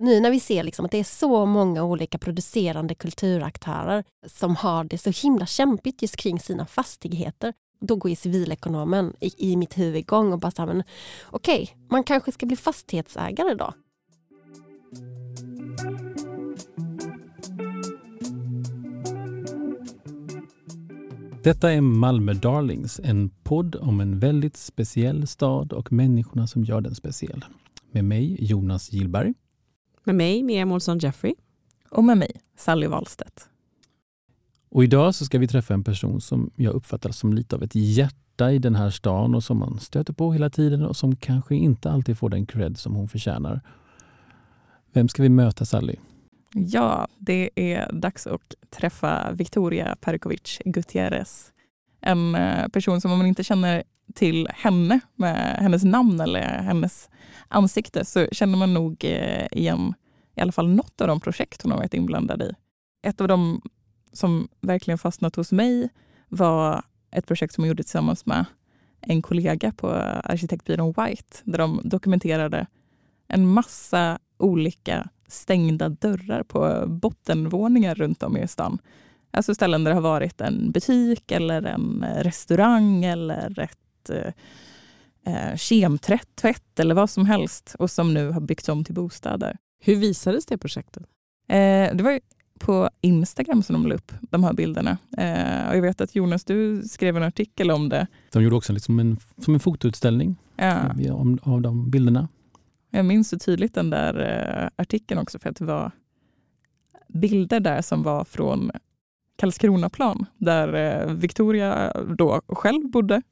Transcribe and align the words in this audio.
Nu 0.00 0.20
när 0.20 0.30
vi 0.30 0.40
ser 0.40 0.62
liksom 0.62 0.84
att 0.84 0.90
det 0.90 0.98
är 0.98 1.04
så 1.04 1.46
många 1.46 1.84
olika 1.84 2.18
producerande 2.18 2.94
kulturaktörer 2.94 4.04
som 4.26 4.56
har 4.56 4.84
det 4.84 4.98
så 4.98 5.10
himla 5.10 5.46
kämpigt 5.46 6.02
just 6.02 6.16
kring 6.16 6.40
sina 6.40 6.66
fastigheter. 6.66 7.52
Då 7.80 7.96
går 7.96 8.10
ju 8.10 8.16
civilekonomen 8.16 9.14
i, 9.20 9.52
i 9.52 9.56
mitt 9.56 9.78
huvud 9.78 9.96
igång 9.96 10.32
och 10.32 10.38
bara 10.38 10.50
så 10.50 10.62
okej, 10.62 11.62
okay, 11.62 11.66
man 11.90 12.04
kanske 12.04 12.32
ska 12.32 12.46
bli 12.46 12.56
fastighetsägare 12.56 13.54
då. 13.54 13.72
Detta 21.42 21.72
är 21.72 21.80
Malmö 21.80 22.32
Darlings, 22.32 23.00
en 23.04 23.30
podd 23.30 23.76
om 23.76 24.00
en 24.00 24.18
väldigt 24.18 24.56
speciell 24.56 25.26
stad 25.26 25.72
och 25.72 25.92
människorna 25.92 26.46
som 26.46 26.64
gör 26.64 26.80
den 26.80 26.94
speciell. 26.94 27.44
Med 27.92 28.04
mig 28.04 28.36
Jonas 28.44 28.92
Gillberg. 28.92 29.34
Med 30.08 30.16
mig 30.16 30.42
Miriam 30.42 30.72
Olsson 30.72 30.98
Jeffrey. 30.98 31.34
Och 31.90 32.04
med 32.04 32.18
mig 32.18 32.30
Sally 32.56 32.86
Wahlstedt. 32.86 33.48
Och 34.70 34.84
idag 34.84 35.14
så 35.14 35.24
ska 35.24 35.38
vi 35.38 35.48
träffa 35.48 35.74
en 35.74 35.84
person 35.84 36.20
som 36.20 36.50
jag 36.56 36.74
uppfattar 36.74 37.10
som 37.10 37.32
lite 37.32 37.56
av 37.56 37.62
ett 37.62 37.74
hjärta 37.74 38.52
i 38.52 38.58
den 38.58 38.74
här 38.74 38.90
stan 38.90 39.34
och 39.34 39.44
som 39.44 39.58
man 39.58 39.78
stöter 39.80 40.12
på 40.12 40.32
hela 40.32 40.50
tiden 40.50 40.82
och 40.86 40.96
som 40.96 41.16
kanske 41.16 41.54
inte 41.54 41.90
alltid 41.90 42.18
får 42.18 42.28
den 42.28 42.46
cred 42.46 42.78
som 42.78 42.94
hon 42.94 43.08
förtjänar. 43.08 43.60
Vem 44.92 45.08
ska 45.08 45.22
vi 45.22 45.28
möta 45.28 45.64
Sally? 45.64 45.96
Ja, 46.54 47.08
det 47.18 47.50
är 47.54 47.92
dags 47.92 48.26
att 48.26 48.54
träffa 48.70 49.32
Victoria 49.32 49.96
Perkovic 50.00 50.60
Gutierrez. 50.64 51.52
En 52.00 52.34
eh, 52.34 52.68
person 52.68 53.00
som 53.00 53.12
om 53.12 53.18
man 53.18 53.26
inte 53.26 53.44
känner 53.44 53.82
till 54.14 54.48
henne 54.54 55.00
med 55.14 55.56
hennes 55.60 55.84
namn 55.84 56.20
eller 56.20 56.40
hennes 56.40 57.10
ansikte 57.48 58.04
så 58.04 58.26
känner 58.32 58.58
man 58.58 58.74
nog 58.74 59.04
eh, 59.04 59.46
igen 59.50 59.94
i 60.36 60.40
alla 60.40 60.52
fall 60.52 60.68
något 60.68 61.00
av 61.00 61.08
de 61.08 61.20
projekt 61.20 61.62
hon 61.62 61.72
har 61.72 61.78
varit 61.78 61.94
inblandad 61.94 62.42
i. 62.42 62.52
Ett 63.02 63.20
av 63.20 63.28
dem 63.28 63.62
som 64.12 64.48
verkligen 64.60 64.98
fastnat 64.98 65.36
hos 65.36 65.52
mig 65.52 65.88
var 66.28 66.82
ett 67.10 67.26
projekt 67.26 67.54
som 67.54 67.64
hon 67.64 67.68
gjorde 67.68 67.82
tillsammans 67.82 68.26
med 68.26 68.44
en 69.00 69.22
kollega 69.22 69.72
på 69.72 69.90
arkitektbyrån 70.24 70.94
White 70.96 71.36
där 71.44 71.58
de 71.58 71.80
dokumenterade 71.84 72.66
en 73.28 73.46
massa 73.46 74.18
olika 74.38 75.08
stängda 75.26 75.88
dörrar 75.88 76.42
på 76.42 76.84
bottenvåningar 76.86 77.94
runt 77.94 78.22
om 78.22 78.36
i 78.36 78.48
stan. 78.48 78.78
Alltså 79.30 79.54
ställen 79.54 79.84
där 79.84 79.90
det 79.90 79.94
har 79.94 80.02
varit 80.02 80.40
en 80.40 80.70
butik 80.70 81.32
eller 81.32 81.62
en 81.62 82.04
restaurang 82.18 83.04
eller 83.04 83.60
ett 83.60 84.10
eh, 84.10 84.32
eh 85.34 85.56
kemtvätt 85.56 86.80
eller 86.80 86.94
vad 86.94 87.10
som 87.10 87.26
helst 87.26 87.76
och 87.78 87.90
som 87.90 88.14
nu 88.14 88.30
har 88.30 88.40
byggts 88.40 88.68
om 88.68 88.84
till 88.84 88.94
bostäder. 88.94 89.56
Hur 89.80 89.96
visades 89.96 90.46
det 90.46 90.58
projektet? 90.58 91.02
Eh, 91.48 91.96
det 91.96 92.02
var 92.02 92.20
på 92.58 92.90
Instagram 93.00 93.62
som 93.62 93.72
de 93.72 93.86
la 93.86 93.94
upp 93.94 94.12
de 94.20 94.44
här 94.44 94.52
bilderna. 94.52 94.98
Eh, 95.18 95.68
och 95.68 95.76
jag 95.76 95.82
vet 95.82 96.00
att 96.00 96.14
Jonas, 96.14 96.44
du 96.44 96.82
skrev 96.82 97.16
en 97.16 97.22
artikel 97.22 97.70
om 97.70 97.88
det. 97.88 98.06
De 98.32 98.42
gjorde 98.42 98.56
också 98.56 98.72
liksom 98.72 98.98
en, 99.00 99.16
som 99.38 99.54
en 99.54 99.60
fotoutställning 99.60 100.36
ja. 100.56 100.80
av, 101.12 101.38
av 101.42 101.60
de 101.60 101.90
bilderna. 101.90 102.28
Jag 102.90 103.04
minns 103.04 103.28
så 103.28 103.38
tydligt 103.38 103.74
den 103.74 103.90
där 103.90 104.14
eh, 104.20 104.82
artikeln 104.82 105.20
också 105.20 105.38
för 105.38 105.50
att 105.50 105.56
det 105.56 105.64
var 105.64 105.90
bilder 107.08 107.60
där 107.60 107.82
som 107.82 108.02
var 108.02 108.24
från 108.24 108.70
Karlskronaplan 109.38 110.26
där 110.38 110.74
eh, 110.74 111.14
Victoria 111.14 111.92
då 112.18 112.40
själv 112.48 112.90
bodde 112.90 113.22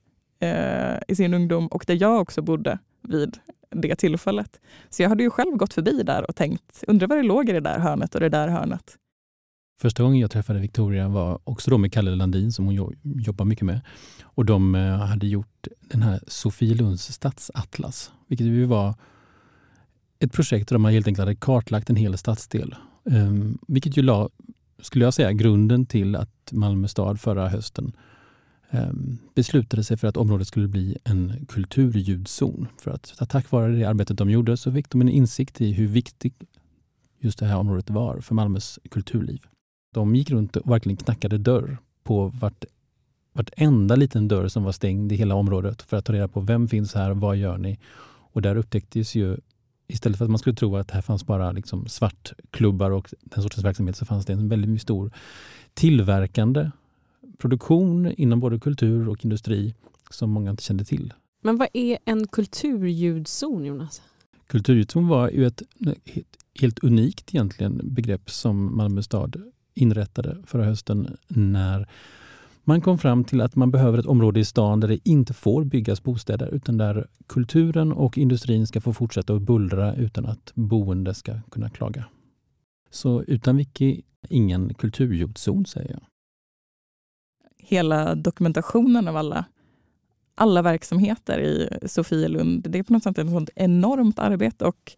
eh, 0.41 0.97
i 1.09 1.17
sin 1.17 1.35
ungdom 1.35 1.67
och 1.67 1.85
där 1.87 1.99
jag 2.01 2.21
också 2.21 2.43
bodde 2.43 2.79
vid 3.03 3.39
det 3.71 3.97
tillfället. 3.97 4.61
Så 4.91 5.03
jag 5.03 5.09
hade 5.09 5.23
ju 5.23 5.31
själv 5.31 5.57
gått 5.57 5.75
förbi 5.75 6.03
där 6.03 6.29
och 6.31 6.37
tänkt, 6.37 6.85
undrar 6.87 7.07
vad 7.07 7.19
det 7.19 7.23
låg 7.23 7.49
i 7.49 7.53
det 7.53 7.61
där 7.61 7.79
hörnet 7.79 8.15
och 8.15 8.21
det 8.21 8.29
där 8.29 8.49
hörnet. 8.49 8.99
Första 9.81 10.03
gången 10.03 10.19
jag 10.19 10.31
träffade 10.31 10.61
Victoria 10.61 11.09
var 11.09 11.39
också 11.45 11.71
då 11.71 11.79
med 11.79 11.93
Kalle 11.93 12.17
Landin 12.17 12.53
som 12.53 12.65
hon 12.65 12.95
jobbar 13.03 13.45
mycket 13.45 13.65
med. 13.65 13.81
Och 14.23 14.45
de 14.45 14.75
eh, 14.75 14.99
hade 14.99 15.27
gjort 15.27 15.67
den 15.81 16.03
här 16.03 16.21
Sofielunds 16.27 17.13
stadsatlas, 17.13 18.11
vilket 18.29 18.47
ju 18.47 18.65
var 18.65 18.95
ett 20.19 20.33
projekt 20.33 20.69
där 20.69 20.75
de 20.75 20.85
helt 20.85 21.07
enkelt 21.07 21.21
hade 21.21 21.35
kartlagt 21.35 21.91
en 21.91 21.97
hel 21.97 22.19
stadsdel. 22.19 22.75
Um, 23.05 23.59
vilket 23.69 23.97
ju 23.97 24.03
la, 24.03 24.29
skulle 24.79 25.05
jag 25.05 25.15
säga, 25.15 25.33
grunden 25.33 25.87
till 25.87 26.17
att 26.17 26.53
Malmö 26.53 26.89
stad 26.89 27.21
förra 27.21 27.49
hösten 27.49 27.93
ehm, 28.71 29.19
beslutade 29.35 29.85
sig 29.85 29.97
för 29.97 30.09
att 30.09 30.17
området 30.17 30.49
skulle 30.49 30.69
bli 30.69 30.97
en 31.05 31.47
kulturljudzon. 31.49 32.69
För 32.79 32.91
att 32.91 33.29
tack 33.29 33.51
vare 33.51 33.73
det 33.73 33.85
arbetet 33.85 34.19
de 34.19 34.31
gjorde 34.31 34.57
så 34.57 34.73
fick 34.73 34.91
de 34.91 35.01
en 35.01 35.09
insikt 35.09 35.61
i 35.61 35.73
hur 35.73 35.87
viktigt 35.87 36.43
just 37.19 37.39
det 37.39 37.47
här 37.47 37.57
området 37.57 37.91
var 37.91 38.21
för 38.21 38.35
Malmös 38.35 38.79
kulturliv. 38.91 39.47
De 39.95 40.15
gick 40.15 40.31
runt 40.31 40.57
och 40.57 40.71
verkligen 40.71 40.97
knackade 40.97 41.39
dörr 41.39 41.79
på 42.05 42.29
vart, 42.29 42.65
vartenda 43.33 43.97
liten 43.97 44.29
dörr 44.29 44.49
som 44.49 44.65
var 44.65 44.73
stängd 44.73 45.13
i 45.13 45.17
hela 45.17 45.35
området 45.35 45.83
för 45.83 45.97
att 45.97 46.05
ta 46.05 46.13
reda 46.13 46.29
på 46.29 46.41
vem 46.41 46.69
finns 46.69 46.95
här, 46.95 47.11
vad 47.11 47.37
gör 47.37 47.59
ni? 47.59 47.79
Och 48.33 48.43
där 48.43 48.57
upptäcktes 48.57 49.15
ju 49.15 49.37
istället 49.89 50.19
för 50.19 50.25
att 50.25 50.31
man 50.31 50.39
skulle 50.39 50.57
tro 50.57 50.77
att 50.77 50.91
här 50.91 51.03
fanns 51.03 51.27
bara 51.27 51.53
liksom 51.53 51.87
svartklubbar 51.87 52.91
och 52.91 53.15
den 53.21 53.43
sortens 53.43 53.65
verksamhet 53.65 53.97
så 53.97 54.05
fanns 54.05 54.27
det 54.27 54.33
en 54.33 54.49
väldigt 54.49 54.83
stor 54.83 55.11
tillverkande 55.75 56.71
produktion 57.39 58.13
inom 58.17 58.41
både 58.41 58.59
kultur 58.59 59.09
och 59.09 59.25
industri 59.25 59.75
som 60.11 60.31
många 60.31 60.51
inte 60.51 60.63
kände 60.63 60.85
till. 60.85 61.13
Men 61.43 61.57
vad 61.57 61.69
är 61.73 61.99
en 62.05 62.27
kulturljudzon, 62.27 63.65
Jonas? 63.65 64.03
Kulturljudzon 64.47 65.09
var 65.09 65.31
ju 65.31 65.47
ett 65.47 65.63
helt 66.61 66.79
unikt 66.79 67.35
egentligen 67.35 67.81
begrepp 67.85 68.31
som 68.31 68.77
Malmö 68.77 69.03
stad 69.03 69.43
inrättade 69.75 70.37
förra 70.47 70.65
hösten 70.65 71.17
när 71.29 71.89
man 72.69 72.81
kom 72.81 72.99
fram 72.99 73.25
till 73.25 73.41
att 73.41 73.57
man 73.57 73.71
behöver 73.71 73.99
ett 73.99 74.07
område 74.07 74.41
i 74.41 74.45
stan 74.45 74.81
där 74.81 74.89
det 74.89 75.09
inte 75.09 75.35
får 75.35 75.65
byggas 75.65 76.03
bostäder 76.03 76.55
utan 76.55 76.79
där 76.79 77.07
kulturen 77.27 77.93
och 77.93 78.19
industrin 78.19 78.67
ska 78.67 78.81
få 78.81 78.93
fortsätta 78.93 79.35
att 79.35 79.43
bullra 79.43 79.95
utan 79.95 80.27
att 80.27 80.53
boende 80.55 81.15
ska 81.15 81.41
kunna 81.51 81.71
klaga. 81.71 82.05
Så 82.91 83.23
utan 83.23 83.57
Wiki, 83.57 84.03
ingen 84.29 84.75
kulturjordzon 84.75 85.67
säger 85.67 85.91
jag. 85.91 86.03
Hela 87.59 88.15
dokumentationen 88.15 89.09
av 89.09 89.17
alla, 89.17 89.45
alla 90.35 90.63
verksamheter 90.63 91.41
i 91.41 91.79
Sofielund, 91.89 92.67
det 92.71 92.79
är 92.79 92.83
på 92.83 92.93
något 92.93 93.03
sätt 93.03 93.19
ett 93.19 93.31
sånt 93.31 93.51
enormt 93.55 94.19
arbete 94.19 94.65
och 94.65 94.97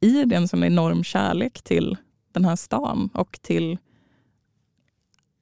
i 0.00 0.24
det 0.24 0.36
en 0.36 0.48
sån 0.48 0.64
enorm 0.64 1.04
kärlek 1.04 1.62
till 1.62 1.96
den 2.32 2.44
här 2.44 2.56
stan 2.56 3.10
och 3.14 3.38
till 3.42 3.78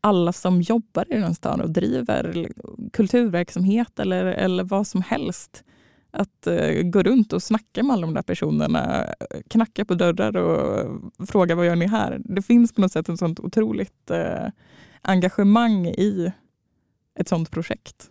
alla 0.05 0.33
som 0.33 0.61
jobbar 0.61 1.07
i 1.11 1.17
den 1.17 1.35
stan 1.35 1.61
och 1.61 1.71
driver 1.71 2.49
kulturverksamhet 2.93 3.99
eller, 3.99 4.25
eller 4.25 4.65
vad 4.65 4.87
som 4.87 5.03
helst. 5.03 5.65
Att 6.11 6.47
eh, 6.47 6.83
gå 6.83 7.03
runt 7.03 7.33
och 7.33 7.43
snacka 7.43 7.83
med 7.83 7.95
alla 7.95 8.07
de 8.07 8.15
där 8.15 8.23
personerna, 8.23 9.07
knacka 9.49 9.85
på 9.85 9.95
dörrar 9.95 10.37
och 10.37 11.01
fråga 11.29 11.55
vad 11.55 11.67
gör 11.67 11.77
ni 11.77 11.87
här? 11.87 12.21
Det 12.25 12.43
finns 12.43 12.73
på 12.73 12.81
något 12.81 12.93
sätt 12.93 13.09
ett 13.09 13.19
sånt 13.19 13.41
otroligt 13.41 14.11
eh, 14.11 14.49
engagemang 15.03 15.87
i 15.87 16.33
ett 17.21 17.29
sånt 17.29 17.51
projekt. 17.51 18.11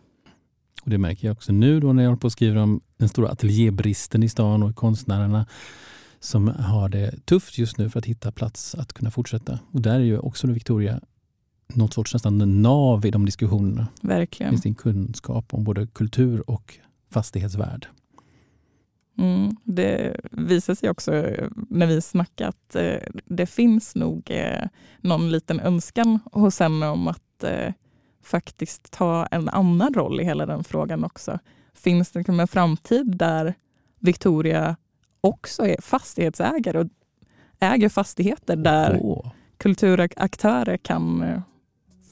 Och 0.83 0.89
Det 0.89 0.97
märker 0.97 1.27
jag 1.27 1.33
också 1.33 1.51
nu 1.51 1.79
då 1.79 1.93
när 1.93 2.03
jag 2.03 2.09
håller 2.09 2.19
på 2.19 2.25
och 2.25 2.31
skriver 2.31 2.57
om 2.57 2.81
den 2.97 3.09
stora 3.09 3.29
ateljébristen 3.29 4.23
i 4.23 4.29
stan 4.29 4.63
och 4.63 4.75
konstnärerna 4.75 5.45
som 6.19 6.47
har 6.47 6.89
det 6.89 7.25
tufft 7.25 7.57
just 7.57 7.77
nu 7.77 7.89
för 7.89 7.99
att 7.99 8.05
hitta 8.05 8.31
plats 8.31 8.75
att 8.75 8.93
kunna 8.93 9.11
fortsätta. 9.11 9.59
Och 9.71 9.81
där 9.81 9.95
är 9.95 9.99
ju 9.99 10.19
också 10.19 10.47
Victoria 10.47 10.99
något 11.75 11.93
sorts 11.93 12.13
nästan 12.13 12.61
nav 12.61 13.05
i 13.05 13.11
de 13.11 13.25
diskussionerna. 13.25 13.87
Verkligen. 14.01 14.51
Med 14.51 14.61
sin 14.61 14.75
kunskap 14.75 15.53
om 15.53 15.63
både 15.63 15.87
kultur 15.87 16.49
och 16.49 16.79
fastighetsvärld. 17.09 17.87
Mm, 19.17 19.55
det 19.63 20.15
visar 20.31 20.75
sig 20.75 20.89
också 20.89 21.11
när 21.69 21.85
vi 21.87 22.01
snackat, 22.01 22.75
eh, 22.75 22.99
det 23.25 23.45
finns 23.45 23.95
nog 23.95 24.23
eh, 24.31 24.67
någon 25.01 25.31
liten 25.31 25.59
önskan 25.59 26.19
hos 26.31 26.59
henne 26.59 26.87
om 26.87 27.07
att 27.07 27.43
eh, 27.43 27.73
faktiskt 28.23 28.91
ta 28.91 29.25
en 29.25 29.49
annan 29.49 29.93
roll 29.93 30.21
i 30.21 30.23
hela 30.23 30.45
den 30.45 30.63
frågan 30.63 31.03
också. 31.03 31.39
Finns 31.73 32.11
det 32.11 32.19
liksom 32.19 32.39
en 32.39 32.47
framtid 32.47 33.17
där 33.17 33.53
Victoria 33.99 34.75
också 35.21 35.67
är 35.67 35.81
fastighetsägare 35.81 36.79
och 36.79 36.87
äger 37.59 37.89
fastigheter 37.89 38.55
där 38.55 38.97
oh. 39.01 39.31
kulturaktörer 39.57 40.77
kan 40.77 41.23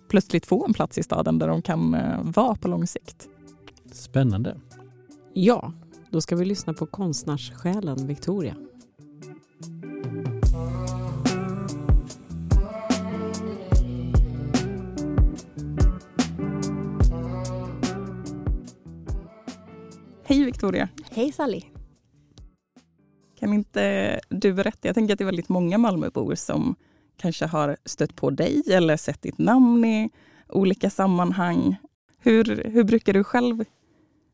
plötsligt 0.09 0.45
få 0.45 0.65
en 0.65 0.73
plats 0.73 0.97
i 0.97 1.03
staden 1.03 1.39
där 1.39 1.47
de 1.47 1.61
kan 1.61 1.93
eh, 1.93 2.19
vara 2.23 2.55
på 2.55 2.67
lång 2.67 2.87
sikt. 2.87 3.27
Spännande. 3.91 4.57
Ja, 5.33 5.73
då 6.09 6.21
ska 6.21 6.35
vi 6.35 6.45
lyssna 6.45 6.73
på 6.73 6.85
konstnärssjälen 6.85 8.07
Victoria. 8.07 8.55
Hej 20.23 20.43
Victoria! 20.45 20.89
Hej 21.11 21.31
Sally! 21.31 21.61
Kan 23.39 23.53
inte 23.53 24.19
du 24.29 24.53
berättar, 24.53 24.89
jag 24.89 24.95
tänker 24.95 25.13
att 25.13 25.17
det 25.17 25.23
är 25.23 25.25
väldigt 25.25 25.49
många 25.49 25.77
Malmöbor 25.77 26.35
som 26.35 26.75
kanske 27.19 27.45
har 27.45 27.77
stött 27.85 28.15
på 28.15 28.29
dig 28.29 28.63
eller 28.71 28.97
sett 28.97 29.21
ditt 29.21 29.37
namn 29.37 29.85
i 29.85 30.09
olika 30.47 30.89
sammanhang. 30.89 31.75
Hur, 32.19 32.63
hur 32.65 32.83
brukar 32.83 33.13
du 33.13 33.23
själv 33.23 33.65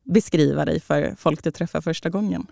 beskriva 0.04 0.66
dig 0.66 0.80
för 0.80 1.16
folk 1.18 1.44
du 1.44 1.52
träffar 1.52 1.82
första 1.82 2.10
gången? 2.10 2.48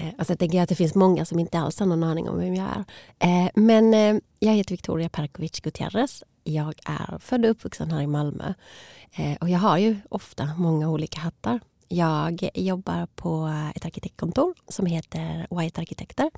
Eh, 0.00 0.08
alltså 0.18 0.32
jag 0.32 0.38
tänker 0.38 0.62
att 0.62 0.68
det 0.68 0.74
finns 0.74 0.94
många 0.94 1.24
som 1.24 1.38
inte 1.38 1.58
alls 1.58 1.78
har 1.78 1.86
någon 1.86 2.04
aning 2.04 2.28
om 2.28 2.38
vem 2.38 2.54
jag 2.54 2.68
är. 2.68 2.84
Eh, 3.18 3.50
men 3.54 3.94
eh, 3.94 4.22
jag 4.38 4.52
heter 4.52 4.70
Victoria 4.70 5.08
Perkovic 5.08 5.60
Gutierrez. 5.60 6.24
Jag 6.44 6.74
är 6.84 7.18
född 7.18 7.44
och 7.44 7.50
uppvuxen 7.50 7.90
här 7.90 8.00
i 8.00 8.06
Malmö. 8.06 8.54
Och 9.40 9.48
jag 9.48 9.58
har 9.58 9.78
ju 9.78 9.96
ofta 10.08 10.50
många 10.58 10.90
olika 10.90 11.20
hattar. 11.20 11.60
Jag 11.88 12.50
jobbar 12.54 13.06
på 13.06 13.52
ett 13.74 13.84
arkitektkontor 13.84 14.54
som 14.68 14.86
heter 14.86 15.46
White 15.50 15.80
Arkitekter. 15.80 16.30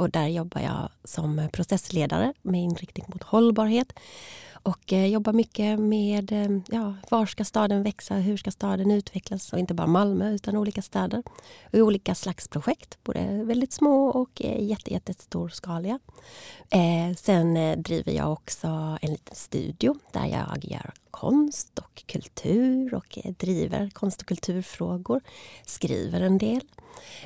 Och 0.00 0.10
där 0.10 0.26
jobbar 0.26 0.60
jag 0.60 0.88
som 1.04 1.48
processledare 1.52 2.34
med 2.42 2.60
inriktning 2.60 3.06
mot 3.08 3.22
hållbarhet. 3.22 3.92
Och 4.62 4.92
eh, 4.92 5.06
jobbar 5.06 5.32
mycket 5.32 5.80
med 5.80 6.32
eh, 6.32 6.60
ja, 6.68 6.94
var 7.10 7.26
ska 7.26 7.44
staden 7.44 7.82
växa, 7.82 8.14
hur 8.14 8.36
ska 8.36 8.50
staden 8.50 8.90
utvecklas 8.90 9.52
och 9.52 9.58
inte 9.58 9.74
bara 9.74 9.86
Malmö 9.86 10.30
utan 10.30 10.56
olika 10.56 10.82
städer. 10.82 11.22
Och 11.62 11.74
I 11.74 11.82
olika 11.82 12.14
slags 12.14 12.48
projekt, 12.48 12.98
både 13.04 13.44
väldigt 13.44 13.72
små 13.72 14.08
och 14.08 14.42
eh, 14.44 14.64
jätte, 14.64 14.92
jättestorskaliga. 14.92 15.98
Eh, 16.70 17.16
sen 17.16 17.56
eh, 17.56 17.78
driver 17.78 18.12
jag 18.12 18.32
också 18.32 18.98
en 19.02 19.10
liten 19.10 19.34
studio 19.34 19.94
där 20.12 20.26
jag 20.26 20.64
gör 20.64 20.92
konst 21.10 21.78
och 21.78 22.02
kultur 22.06 22.94
och 22.94 23.18
eh, 23.24 23.32
driver 23.32 23.90
konst 23.90 24.20
och 24.20 24.28
kulturfrågor. 24.28 25.20
Skriver 25.66 26.20
en 26.20 26.38
del. 26.38 26.62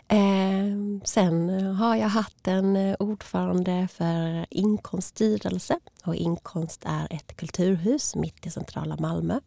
Eh, 0.08 1.00
sen 1.04 1.50
har 1.74 1.96
jag 1.96 2.08
haft 2.08 2.48
en 2.48 2.76
eh, 2.76 2.96
ordförande 2.98 3.88
för 3.92 4.46
inkomststyrelse 4.50 5.78
och 6.04 6.14
Inkonst 6.14 6.82
är 6.86 7.06
ett 7.10 7.36
kulturhus 7.36 8.16
mitt 8.16 8.46
i 8.46 8.50
centrala 8.50 8.96
Malmö. 8.96 9.40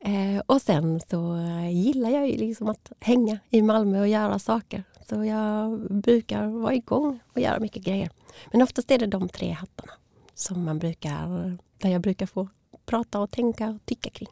Eh, 0.00 0.42
och 0.46 0.62
sen 0.62 1.00
så 1.10 1.38
gillar 1.72 2.10
jag 2.10 2.28
ju 2.28 2.36
liksom 2.36 2.68
att 2.68 2.92
hänga 3.00 3.38
i 3.50 3.62
Malmö 3.62 4.00
och 4.00 4.08
göra 4.08 4.38
saker. 4.38 4.84
Så 5.08 5.24
jag 5.24 5.80
brukar 5.90 6.46
vara 6.46 6.74
igång 6.74 7.20
och 7.32 7.40
göra 7.40 7.60
mycket 7.60 7.82
grejer. 7.82 8.10
Men 8.52 8.62
oftast 8.62 8.90
är 8.90 8.98
det 8.98 9.06
de 9.06 9.28
tre 9.28 9.50
hattarna 9.50 9.92
som 10.34 10.64
man 10.64 10.78
brukar, 10.78 11.58
där 11.78 11.90
jag 11.90 12.00
brukar 12.00 12.26
få 12.26 12.48
prata 12.86 13.20
och 13.20 13.30
tänka 13.30 13.68
och 13.68 13.86
tycka 13.86 14.10
kring. 14.10 14.28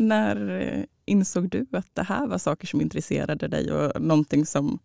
När 0.00 0.60
eh, 0.60 0.84
insåg 1.04 1.50
du 1.50 1.66
att 1.72 1.94
det 1.94 2.02
här 2.02 2.26
var 2.26 2.38
saker 2.38 2.66
som 2.66 2.80
intresserade 2.80 3.48
dig 3.48 3.72
och 3.72 4.02
någonting 4.02 4.46
som 4.46 4.78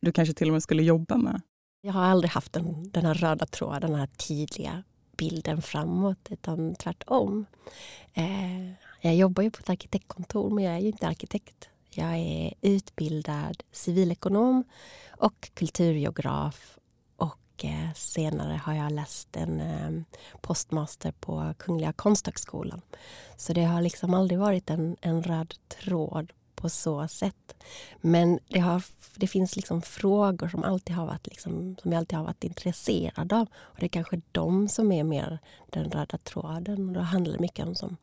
du 0.00 0.12
kanske 0.12 0.34
till 0.34 0.48
och 0.48 0.52
med 0.52 0.62
skulle 0.62 0.82
jobba 0.82 1.16
med? 1.16 1.40
Jag 1.80 1.92
har 1.92 2.04
aldrig 2.04 2.30
haft 2.30 2.52
den, 2.52 2.90
den 2.90 3.04
här 3.04 3.14
röda 3.14 3.46
tråden, 3.46 3.90
den 3.90 4.00
här 4.00 4.06
tydliga 4.06 4.82
bilden 5.16 5.62
framåt, 5.62 6.28
utan 6.30 6.74
tvärtom. 6.74 7.46
Eh, 8.14 8.70
jag 9.00 9.16
jobbar 9.16 9.42
ju 9.42 9.50
på 9.50 9.60
ett 9.60 9.70
arkitektkontor, 9.70 10.50
men 10.50 10.64
jag 10.64 10.74
är 10.74 10.78
ju 10.78 10.86
inte 10.86 11.08
arkitekt. 11.08 11.68
Jag 11.90 12.16
är 12.16 12.54
utbildad 12.60 13.62
civilekonom 13.72 14.64
och 15.10 15.50
kulturgeograf 15.54 16.78
senare 17.94 18.60
har 18.64 18.74
jag 18.74 18.92
läst 18.92 19.36
en 19.36 19.60
eh, 19.60 20.18
postmaster 20.40 21.12
på 21.20 21.54
Kungliga 21.58 21.92
Konsthögskolan. 21.92 22.80
Så 23.36 23.52
det 23.52 23.64
har 23.64 23.82
liksom 23.82 24.14
aldrig 24.14 24.38
varit 24.38 24.70
en, 24.70 24.96
en 25.00 25.22
röd 25.22 25.54
tråd 25.68 26.32
på 26.60 26.68
så 26.68 27.08
sätt. 27.08 27.54
Men 28.00 28.38
det, 28.48 28.60
har, 28.60 28.82
det 29.14 29.26
finns 29.26 29.56
liksom 29.56 29.82
frågor 29.82 30.48
som, 30.48 30.64
alltid 30.64 30.96
har 30.96 31.06
varit 31.06 31.26
liksom, 31.26 31.76
som 31.82 31.92
jag 31.92 31.98
alltid 31.98 32.18
har 32.18 32.24
varit 32.24 32.44
intresserad 32.44 33.32
av. 33.32 33.46
Och 33.54 33.76
Det 33.78 33.86
är 33.86 33.88
kanske 33.88 34.20
de 34.32 34.68
som 34.68 34.92
är 34.92 35.04
mer 35.04 35.38
den 35.70 35.90
röda 35.90 36.18
tråden. 36.18 36.88
Och 36.88 36.94
då 36.94 37.00
handlar 37.00 37.32
det 37.32 37.40
mycket 37.40 37.66
om, 37.66 37.74
som, 37.74 37.96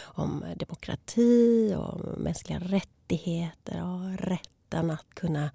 om 0.00 0.44
demokrati 0.56 1.74
och 1.78 2.18
mänskliga 2.18 2.58
rättigheter 2.58 3.82
och 3.82 4.28
rätten 4.28 4.90
att 4.90 5.14
kunna 5.14 5.50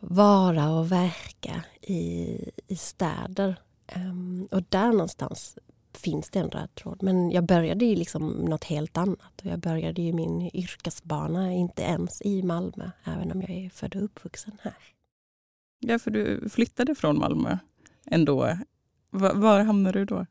vara 0.00 0.70
och 0.70 0.92
verka 0.92 1.64
i, 1.82 2.38
i 2.66 2.76
städer. 2.76 3.56
Um, 3.96 4.48
och 4.50 4.62
där 4.68 4.92
någonstans 4.92 5.58
finns 5.92 6.30
det 6.30 6.38
en 6.38 6.50
röd 6.50 6.74
tråd. 6.74 7.02
Men 7.02 7.30
jag 7.30 7.44
började 7.44 7.84
ju 7.84 7.96
liksom 7.96 8.28
något 8.28 8.64
helt 8.64 8.96
annat. 8.96 9.40
Och 9.40 9.46
jag 9.46 9.58
började 9.58 10.02
ju 10.02 10.12
min 10.12 10.50
yrkesbana 10.54 11.52
inte 11.52 11.82
ens 11.82 12.22
i 12.22 12.42
Malmö, 12.42 12.90
även 13.04 13.32
om 13.32 13.40
jag 13.40 13.50
är 13.50 13.70
född 13.70 13.96
och 13.96 14.04
uppvuxen 14.04 14.58
här. 14.62 14.76
Ja, 15.78 15.98
för 15.98 16.10
du 16.10 16.48
flyttade 16.48 16.94
från 16.94 17.18
Malmö 17.18 17.58
ändå. 18.06 18.58
Var, 19.10 19.34
var 19.34 19.60
hamnade 19.60 19.98
du 19.98 20.04
då? 20.04 20.26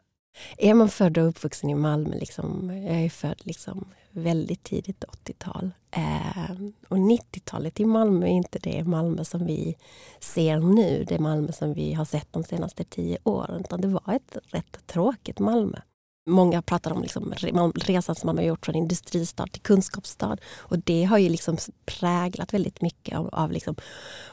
Är 0.58 0.74
man 0.74 0.90
född 0.90 1.18
och 1.18 1.28
uppvuxen 1.28 1.70
i 1.70 1.76
Malmö, 1.76 2.16
liksom, 2.16 2.70
jag 2.86 3.02
är 3.02 3.10
född 3.10 3.42
liksom 3.44 3.86
väldigt 4.12 4.64
tidigt 4.64 5.04
80-tal. 5.04 5.72
Eh, 5.92 6.52
och 6.88 6.98
90-talet 6.98 7.80
i 7.80 7.86
Malmö 7.86 8.26
är 8.26 8.32
inte 8.32 8.60
det 8.60 8.84
Malmö 8.84 9.26
som 9.26 9.46
vi 9.46 9.76
ser 10.20 10.60
nu, 10.60 11.06
det 11.08 11.20
Malmö 11.20 11.52
som 11.52 11.74
vi 11.74 11.94
har 11.94 12.06
sett 12.06 12.34
de 12.34 12.44
senaste 12.44 12.84
tio 12.84 13.18
åren. 13.24 13.62
Utan 13.62 13.82
det 13.82 13.88
var 13.88 14.14
ett 14.14 14.38
rätt 14.44 14.88
tråkigt 14.88 15.40
Malmö. 15.40 15.78
Många 16.28 16.62
pratar 16.62 16.92
om 16.92 17.02
liksom 17.02 17.34
resan 17.76 18.16
som 18.16 18.28
man 18.28 18.38
har 18.38 18.46
gjort 18.46 18.66
från 18.66 18.76
industristad 18.76 19.48
till 19.48 19.62
kunskapsstad. 19.62 20.38
Och 20.58 20.80
det 20.80 21.04
har 21.04 21.18
ju 21.18 21.30
liksom 21.30 21.58
präglat 21.86 22.54
väldigt 22.54 22.82
mycket 22.82 23.18
av, 23.18 23.30
av 23.32 23.52
liksom 23.52 23.76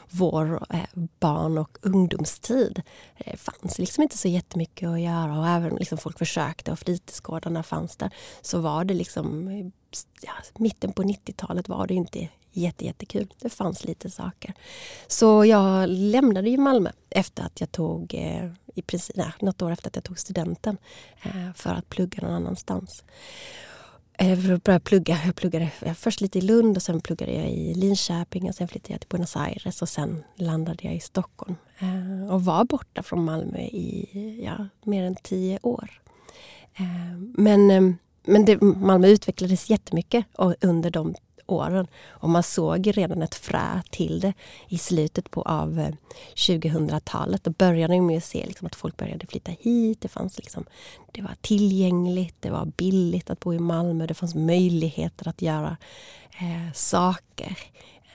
vår 0.09 0.65
eh, 0.69 1.03
barn 1.19 1.57
och 1.57 1.77
ungdomstid. 1.81 2.81
Det 3.25 3.37
fanns 3.37 3.79
liksom 3.79 4.03
inte 4.03 4.17
så 4.17 4.27
jättemycket 4.27 4.89
att 4.89 5.01
göra 5.01 5.39
och 5.39 5.47
även 5.47 5.75
liksom 5.75 5.97
folk 5.97 6.17
försökte 6.17 6.71
och 6.71 6.79
fritidsgårdarna 6.79 7.63
fanns 7.63 7.97
där. 7.97 8.13
Så 8.41 8.59
var 8.59 8.83
det 8.83 8.93
liksom, 8.93 9.49
ja, 10.21 10.33
mitten 10.57 10.93
på 10.93 11.03
90-talet 11.03 11.69
var 11.69 11.87
det 11.87 11.93
inte 11.93 12.29
jätte, 12.53 12.85
jättekul. 12.85 13.33
Det 13.39 13.49
fanns 13.49 13.85
lite 13.85 14.09
saker. 14.09 14.53
Så 15.07 15.45
jag 15.45 15.89
lämnade 15.89 16.49
ju 16.49 16.57
Malmö 16.57 16.91
efter 17.09 17.43
att 17.43 17.61
jag 17.61 17.71
tog, 17.71 18.13
eh, 18.13 18.49
i 18.75 18.81
princip, 18.81 19.15
nej, 19.15 19.31
något 19.41 19.61
år 19.61 19.71
efter 19.71 19.87
att 19.87 19.95
jag 19.95 20.03
tog 20.03 20.19
studenten 20.19 20.77
eh, 21.23 21.53
för 21.55 21.69
att 21.69 21.89
plugga 21.89 22.21
någon 22.21 22.35
annanstans. 22.35 23.03
Eh, 24.17 24.49
jag 24.49 24.59
började 24.59 24.83
plugga. 24.83 25.19
Jag 25.25 25.35
pluggade 25.35 25.71
eh, 25.81 25.93
först 25.93 26.21
lite 26.21 26.37
i 26.37 26.41
Lund 26.41 26.77
och 26.77 26.83
sen 26.83 27.01
pluggade 27.01 27.31
jag 27.31 27.49
i 27.49 27.73
Linköping 27.73 28.49
och 28.49 28.55
sen 28.55 28.67
flyttade 28.67 28.93
jag 28.93 29.01
till 29.01 29.09
Buenos 29.09 29.35
Aires 29.35 29.81
och 29.81 29.89
sen 29.89 30.23
landade 30.35 30.79
jag 30.81 30.95
i 30.95 30.99
Stockholm. 30.99 31.55
Eh, 31.79 32.33
och 32.33 32.45
var 32.45 32.65
borta 32.65 33.03
från 33.03 33.25
Malmö 33.25 33.59
i 33.59 34.39
ja, 34.45 34.67
mer 34.83 35.03
än 35.03 35.15
tio 35.15 35.59
år. 35.61 36.01
Eh, 36.75 37.17
men 37.17 37.71
ehm, 37.71 37.97
men 38.23 38.45
det, 38.45 38.61
Malmö 38.61 39.07
utvecklades 39.07 39.69
jättemycket 39.69 40.25
under 40.61 40.91
de 40.91 41.15
åren. 41.45 41.87
Och 42.07 42.29
man 42.29 42.43
såg 42.43 42.97
redan 42.97 43.21
ett 43.21 43.35
frö 43.35 43.81
till 43.89 44.19
det 44.19 44.33
i 44.67 44.77
slutet 44.77 45.31
på 45.31 45.41
av 45.41 45.79
eh, 45.79 45.93
2000-talet. 46.35 47.43
Då 47.43 47.51
började 47.51 48.01
man 48.01 48.17
att 48.17 48.23
se 48.23 48.45
liksom 48.45 48.67
att 48.67 48.75
folk 48.75 48.97
började 48.97 49.27
flytta 49.27 49.51
hit. 49.59 50.01
Det, 50.01 50.07
fanns 50.07 50.37
liksom, 50.37 50.65
det 51.11 51.21
var 51.21 51.35
tillgängligt, 51.41 52.35
det 52.39 52.49
var 52.49 52.65
billigt 52.65 53.29
att 53.29 53.39
bo 53.39 53.53
i 53.53 53.59
Malmö. 53.59 54.07
Det 54.07 54.13
fanns 54.13 54.35
möjligheter 54.35 55.27
att 55.27 55.41
göra 55.41 55.77
eh, 56.39 56.73
saker. 56.73 57.57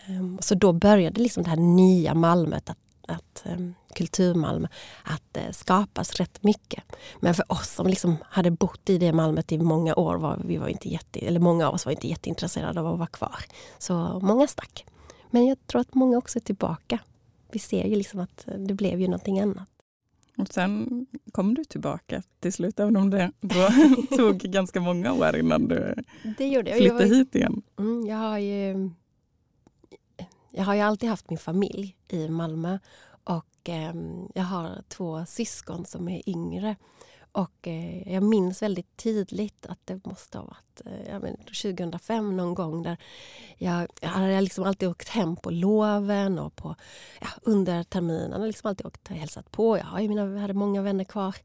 Ehm, 0.06 0.38
så 0.40 0.54
då 0.54 0.72
började 0.72 1.20
liksom 1.20 1.42
det 1.42 1.50
här 1.50 1.56
nya 1.56 2.14
Malmöt 2.14 2.70
att 2.70 2.78
att 3.10 3.44
um, 3.46 3.74
Kulturmalmö, 3.94 4.68
att 5.04 5.36
uh, 5.36 5.52
skapas 5.52 6.14
rätt 6.14 6.42
mycket. 6.42 6.84
Men 7.20 7.34
för 7.34 7.52
oss 7.52 7.74
som 7.74 7.86
liksom 7.86 8.16
hade 8.24 8.50
bott 8.50 8.90
i 8.90 8.98
det 8.98 9.12
Malmöt 9.12 9.52
i 9.52 9.58
många 9.58 9.94
år, 9.94 10.16
var, 10.16 10.42
vi 10.44 10.56
var 10.56 10.68
inte 10.68 10.88
jätte, 10.88 11.18
eller 11.18 11.40
många 11.40 11.68
av 11.68 11.74
oss 11.74 11.84
var 11.84 11.92
inte 11.92 12.08
jätteintresserade 12.08 12.80
av 12.80 12.86
att 12.86 12.98
vara 12.98 13.06
kvar. 13.06 13.44
Så 13.78 14.20
många 14.22 14.46
stack. 14.46 14.84
Men 15.30 15.46
jag 15.46 15.66
tror 15.66 15.80
att 15.80 15.94
många 15.94 16.18
också 16.18 16.38
är 16.38 16.40
tillbaka. 16.40 16.98
Vi 17.52 17.58
ser 17.58 17.84
ju 17.84 17.96
liksom 17.96 18.20
att 18.20 18.48
det 18.58 18.74
blev 18.74 19.00
ju 19.00 19.06
någonting 19.06 19.40
annat. 19.40 19.68
Och 20.38 20.48
sen 20.48 21.06
kom 21.32 21.54
du 21.54 21.64
tillbaka 21.64 22.22
till 22.40 22.52
slut, 22.52 22.80
även 22.80 22.96
om 22.96 23.10
det 23.10 23.32
tog 24.16 24.38
ganska 24.38 24.80
många 24.80 25.12
år 25.12 25.36
innan 25.36 25.68
du 25.68 25.94
flyttade 26.76 27.02
jag 27.02 27.16
hit 27.16 27.34
igen. 27.34 27.62
Mm, 27.78 28.06
jag 28.06 28.16
har 28.16 28.38
ju 28.38 28.90
jag 30.50 30.64
har 30.64 30.74
ju 30.74 30.80
alltid 30.80 31.08
haft 31.08 31.30
min 31.30 31.38
familj 31.38 31.96
i 32.08 32.28
Malmö 32.28 32.78
och 33.24 33.68
eh, 33.68 33.94
jag 34.34 34.42
har 34.42 34.82
två 34.88 35.26
syskon 35.26 35.86
som 35.86 36.08
är 36.08 36.28
yngre. 36.28 36.76
Och 37.32 37.68
eh, 37.68 38.12
jag 38.12 38.22
minns 38.22 38.62
väldigt 38.62 38.96
tydligt 38.96 39.66
att 39.66 39.78
det 39.84 40.06
måste 40.06 40.38
ha 40.38 40.44
varit 40.44 40.80
eh, 40.84 41.20
men, 41.20 41.36
2005 41.36 42.36
någon 42.36 42.54
gång 42.54 42.82
där 42.82 42.96
jag, 43.56 43.88
jag 44.00 44.08
hade 44.08 44.40
liksom 44.40 44.64
alltid 44.64 44.88
åkt 44.88 45.08
hem 45.08 45.36
på 45.36 45.50
loven 45.50 46.38
och 46.38 46.56
på, 46.56 46.74
ja, 47.20 47.28
under 47.42 47.84
terminen. 47.84 48.46
liksom 48.46 48.68
alltid 48.68 48.86
åkt 48.86 49.10
och 49.10 49.16
hälsat 49.16 49.50
på. 49.50 49.78
Jag, 49.78 49.84
har 49.84 50.00
mina, 50.00 50.26
jag 50.26 50.40
hade 50.40 50.54
många 50.54 50.82
vänner 50.82 51.04
kvar. 51.04 51.36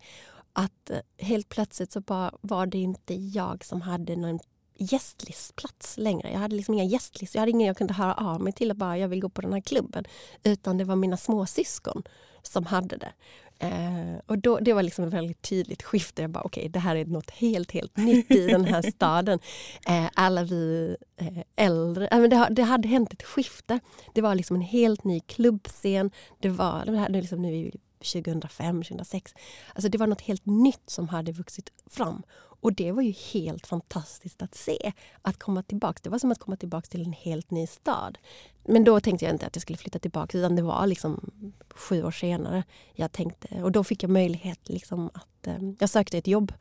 Att 0.54 0.90
eh, 0.90 1.00
helt 1.18 1.50
plötsligt 1.50 1.92
så 1.92 2.02
bara 2.02 2.32
var 2.42 2.66
det 2.66 2.78
inte 2.78 3.14
jag 3.14 3.66
som 3.66 3.82
hade 3.82 4.16
någon 4.16 4.40
gästlistplats 4.76 5.98
längre. 5.98 6.32
Jag 6.32 6.40
hade 6.40 6.56
liksom 6.56 6.74
inga 6.74 6.84
gästlistor. 6.84 7.38
Jag 7.38 7.42
hade 7.42 7.52
ingen 7.52 7.68
jag 7.68 7.78
kunde 7.78 7.94
höra 7.94 8.14
av 8.14 8.42
mig 8.42 8.54
till 8.54 8.72
och 8.72 8.78
bara 8.78 8.98
jag 8.98 9.08
vill 9.08 9.20
gå 9.20 9.30
på 9.30 9.42
den 9.42 9.54
här 9.54 9.62
klubben. 9.62 10.06
Utan 10.44 10.78
det 10.78 10.84
var 10.84 10.96
mina 10.96 11.18
småsyskon 11.18 12.04
som 12.42 12.66
hade 12.66 12.98
det. 12.98 13.14
Eh, 13.60 14.20
och 14.26 14.38
då, 14.38 14.60
det 14.60 14.74
var 14.74 14.84
liksom 14.84 15.06
ett 15.06 15.14
väldigt 15.14 15.42
tydligt 15.42 15.84
skifte. 15.84 16.22
Jag 16.22 16.32
bara, 16.32 16.44
okej, 16.44 16.62
okay, 16.62 16.70
det 16.70 16.80
här 16.80 16.96
är 16.96 17.06
något 17.06 17.32
helt, 17.32 17.72
helt 17.72 17.98
nytt 17.98 18.32
i 18.32 18.48
den 18.48 18.66
här 18.66 18.82
staden. 18.92 19.40
Eh, 19.88 20.10
alla 20.14 20.44
vi 20.44 20.96
eh, 21.18 21.38
äldre, 21.56 22.08
äh, 22.08 22.20
men 22.20 22.30
det, 22.30 22.48
det, 22.52 22.64
hade 22.64 22.88
hänt 22.88 23.14
ett 23.14 23.24
skifte. 23.24 23.80
Det 24.14 24.22
var 24.22 24.36
liksom 24.36 24.56
en 24.56 24.62
helt 24.62 25.04
ny 25.04 25.20
klubbscen. 25.20 26.12
Det 26.40 26.50
var, 26.50 26.86
det 26.86 26.98
här, 26.98 27.10
det 27.10 27.22
liksom 27.22 27.42
nu 27.42 27.72
2005, 28.14 28.84
2006. 28.84 29.34
Alltså 29.74 29.90
det 29.90 29.98
var 29.98 30.08
något 30.08 30.22
helt 30.22 30.46
nytt 30.46 30.90
som 30.90 31.10
hade 31.10 31.32
vuxit 31.32 31.70
fram. 31.90 32.24
Och 32.64 32.74
det 32.74 32.92
var 32.92 33.02
ju 33.02 33.12
helt 33.34 33.68
fantastiskt 33.68 34.42
att 34.42 34.56
se. 34.56 34.94
Att 35.22 35.40
komma 35.40 35.64
tillbaka. 35.64 36.00
Det 36.04 36.10
var 36.10 36.20
som 36.20 36.32
att 36.32 36.40
komma 36.40 36.58
tillbaka 36.58 36.88
till 36.88 37.06
en 37.06 37.14
helt 37.14 37.52
ny 37.52 37.68
stad. 37.68 38.18
Men 38.64 38.84
då 38.84 39.00
tänkte 39.00 39.26
jag 39.26 39.34
inte 39.34 39.46
att 39.46 39.56
jag 39.56 39.62
skulle 39.62 39.78
flytta 39.78 40.00
tillbaka 40.00 40.38
utan 40.38 40.56
det 40.56 40.62
var 40.62 40.88
liksom 40.88 41.32
sju 41.70 42.04
år 42.04 42.12
senare 42.12 42.64
jag 42.94 43.12
tänkte. 43.12 43.64
Och 43.64 43.72
då 43.72 43.84
fick 43.84 44.04
jag 44.04 44.10
möjlighet 44.10 44.70
liksom 44.70 45.10
att... 45.14 45.48
Eh, 45.48 45.58
jag 45.80 45.90
sökte 45.90 46.18
ett 46.18 46.28
jobb. 46.28 46.54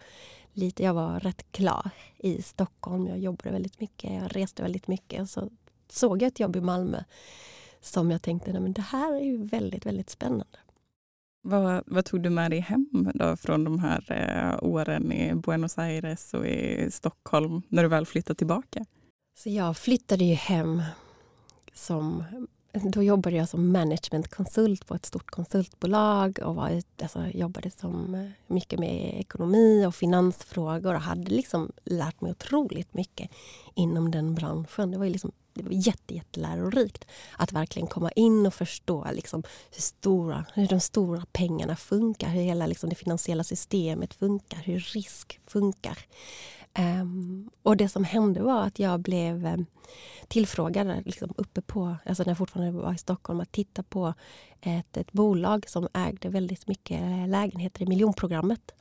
Lite, 0.53 0.83
jag 0.83 0.95
var 0.95 1.21
rätt 1.21 1.53
klar 1.53 1.91
i 2.19 2.43
Stockholm. 2.43 3.07
Jag 3.07 3.19
jobbade 3.19 3.51
väldigt 3.51 3.81
mycket. 3.81 4.13
Jag 4.13 4.37
reste 4.37 4.63
väldigt 4.63 4.89
mycket. 4.89 5.31
Så 5.31 5.51
såg 5.89 6.23
jag 6.23 6.29
ett 6.29 6.41
jobb 6.41 6.57
i 6.57 6.61
Malmö 6.61 7.05
som 7.81 8.11
jag 8.11 8.23
tänkte, 8.23 8.53
nej, 8.53 8.61
men 8.61 8.73
det 8.73 8.83
här 8.83 9.15
är 9.15 9.25
ju 9.25 9.45
väldigt, 9.45 9.87
väldigt 9.87 10.11
spännande. 10.11 10.59
Vad, 11.45 11.83
vad, 11.87 12.05
tog 12.05 12.23
du 12.23 12.31
med 12.31 12.51
dig 12.51 12.61
hem 12.61 13.11
då 13.15 13.37
från 13.37 13.65
de 13.65 13.79
här 13.79 14.05
eh, 14.09 14.69
åren 14.69 15.13
i 15.13 15.35
Buenos 15.35 15.79
Aires 15.79 16.35
och 16.35 16.47
i 16.47 16.91
Stockholm 16.91 17.63
när 17.69 17.83
du 17.83 17.89
väl 17.89 18.07
flyttade 18.07 18.39
tillbaka? 18.39 18.85
Så 19.39 19.51
jag 19.51 19.77
flyttade 19.77 20.25
ju 20.25 20.35
hem 20.35 20.83
som... 21.73 22.25
Då 22.93 23.03
jobbade 23.03 23.37
jag 23.37 23.49
som 23.49 23.73
managementkonsult 23.73 24.87
på 24.87 24.95
ett 24.95 25.07
stort 25.07 25.31
konsultbolag 25.31 26.39
och 26.43 26.55
var 26.55 26.71
ut, 26.71 27.03
alltså, 27.03 27.27
jobbade 27.27 27.71
som 27.71 28.15
eh, 28.15 28.31
mycket 28.47 28.79
med 28.79 29.21
ekonomi 29.21 29.87
och 29.87 29.95
finansfrågor 29.95 30.95
och 30.95 31.01
hade 31.01 31.31
liksom 31.31 31.73
lärt 31.85 32.21
mig 32.21 32.31
otroligt 32.31 32.95
mycket 32.95 33.31
inom 33.75 34.11
den 34.11 34.35
branschen. 34.35 34.91
Det 34.91 34.99
var 34.99 35.05
ju 35.05 35.13
liksom 35.13 35.33
det 35.55 35.63
var 35.63 35.71
jätte, 35.73 36.15
jättelärorikt 36.15 37.07
att 37.37 37.53
verkligen 37.53 37.89
komma 37.89 38.11
in 38.11 38.47
och 38.47 38.55
förstå 38.55 39.07
liksom 39.13 39.43
hur, 39.71 39.83
stora, 39.83 40.45
hur 40.55 40.69
de 40.69 40.81
stora 40.81 41.25
pengarna 41.33 41.77
funkar, 41.77 42.29
hur 42.29 42.43
hela 42.43 42.67
liksom 42.67 42.91
det 42.91 42.97
finansiella 42.97 43.45
systemet 43.45 44.15
funkar, 44.15 44.59
hur 44.59 44.81
risk 44.81 45.41
funkar. 45.47 45.99
Um, 46.79 47.51
och 47.63 47.77
det 47.77 47.89
som 47.89 48.05
hände 48.05 48.43
var 48.43 48.63
att 48.63 48.79
jag 48.79 49.01
blev 49.01 49.47
um, 49.47 49.67
tillfrågad 50.29 51.03
liksom 51.07 51.35
uppe 51.37 51.63
på, 51.63 51.97
alltså 52.07 52.23
när 52.23 52.31
jag 52.31 52.39
fortfarande 52.39 52.73
var 52.73 52.95
i 52.95 52.99
Stockholm, 52.99 53.41
att 53.41 53.53
titta 53.53 53.83
på 53.83 54.15
ett, 54.61 54.97
ett 54.97 55.13
bolag 55.13 55.69
som 55.69 55.89
ägde 55.95 56.29
väldigt 56.29 56.67
mycket 56.67 57.01
eh, 57.01 57.29
lägenheter 57.29 57.83
i 57.83 57.87
miljonprogrammet. 57.87 58.75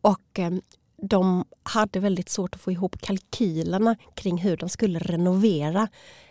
Och 0.00 0.38
um, 0.38 0.62
de 1.02 1.44
hade 1.62 2.00
väldigt 2.00 2.28
svårt 2.28 2.54
att 2.54 2.60
få 2.60 2.72
ihop 2.72 3.00
kalkylerna 3.00 3.96
kring 4.14 4.38
hur 4.38 4.56
de 4.56 4.68
skulle 4.68 4.98
renovera 4.98 5.88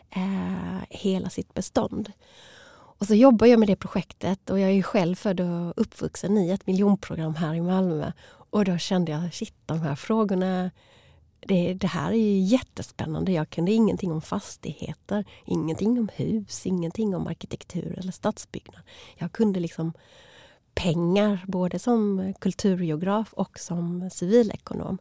eh, 0.09 0.81
hela 0.89 1.29
sitt 1.29 1.53
bestånd. 1.53 2.11
Och 2.69 3.07
så 3.07 3.15
jobbar 3.15 3.47
jag 3.47 3.59
med 3.59 3.67
det 3.69 3.75
projektet 3.75 4.49
och 4.49 4.59
jag 4.59 4.71
är 4.71 4.81
själv 4.81 5.15
född 5.15 5.39
och 5.39 5.73
uppvuxen 5.75 6.37
i 6.37 6.49
ett 6.49 6.67
miljonprogram 6.67 7.35
här 7.35 7.53
i 7.53 7.61
Malmö. 7.61 8.11
Och 8.27 8.65
då 8.65 8.77
kände 8.77 9.11
jag, 9.11 9.33
shit 9.33 9.53
de 9.65 9.81
här 9.81 9.95
frågorna, 9.95 10.71
det, 11.39 11.73
det 11.73 11.87
här 11.87 12.11
är 12.11 12.15
ju 12.15 12.39
jättespännande. 12.39 13.31
Jag 13.31 13.49
kunde 13.49 13.71
ingenting 13.71 14.11
om 14.11 14.21
fastigheter, 14.21 15.25
ingenting 15.45 15.99
om 15.99 16.09
hus, 16.15 16.65
ingenting 16.65 17.15
om 17.15 17.27
arkitektur 17.27 17.99
eller 17.99 18.11
stadsbyggnad. 18.11 18.81
Jag 19.17 19.31
kunde 19.31 19.59
liksom 19.59 19.93
pengar, 20.77 21.43
både 21.47 21.79
som 21.79 22.33
kulturgeograf 22.39 23.33
och 23.33 23.59
som 23.59 24.09
civilekonom. 24.09 24.97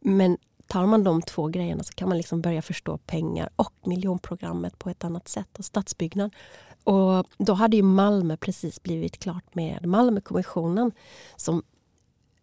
Men 0.00 0.38
tar 0.66 0.86
man 0.86 1.04
de 1.04 1.22
två 1.22 1.46
grejerna 1.46 1.82
så 1.82 1.92
kan 1.92 2.08
man 2.08 2.18
liksom 2.18 2.40
börja 2.40 2.62
förstå 2.62 2.98
pengar 2.98 3.50
och 3.56 3.74
miljonprogrammet 3.86 4.78
på 4.78 4.90
ett 4.90 5.04
annat 5.04 5.28
sätt 5.28 5.58
och 5.58 5.64
stadsbyggnad. 5.64 6.34
Och 6.84 7.26
då 7.38 7.52
hade 7.52 7.76
ju 7.76 7.82
Malmö 7.82 8.36
precis 8.36 8.82
blivit 8.82 9.18
klart 9.18 9.54
med 9.54 9.86
Malmökommissionen 9.86 10.92
som 11.36 11.62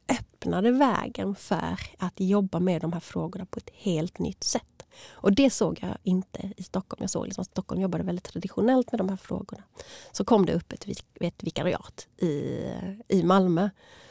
öppnade 0.10 0.72
vägen 0.72 1.36
för 1.36 1.80
att 1.98 2.14
jobba 2.20 2.60
med 2.60 2.82
de 2.82 2.94
här 2.94 3.00
frågorna 3.00 3.46
på 3.46 3.58
ett 3.58 3.70
helt 3.74 4.20
nytt 4.20 4.44
sätt. 4.44 4.79
Och 5.12 5.34
det 5.34 5.50
såg 5.50 5.80
jag 5.82 5.98
inte 6.04 6.52
i 6.58 6.64
Stockholm. 6.64 7.04
Jag 7.04 7.10
såg 7.10 7.26
liksom 7.26 7.42
att 7.42 7.48
Stockholm 7.48 7.82
jobbade 7.82 8.04
väldigt 8.04 8.26
traditionellt 8.26 8.92
med 8.92 9.00
de 9.00 9.10
här 9.10 9.18
frågorna. 9.18 9.64
Så 10.12 10.26
kom 10.26 10.46
det 10.46 10.54
upp 10.54 10.74
ett, 10.74 10.86
ett 11.20 11.44
vikariat 11.44 12.08
i, 12.18 12.66
i 13.08 13.24
Malmö. 13.24 13.70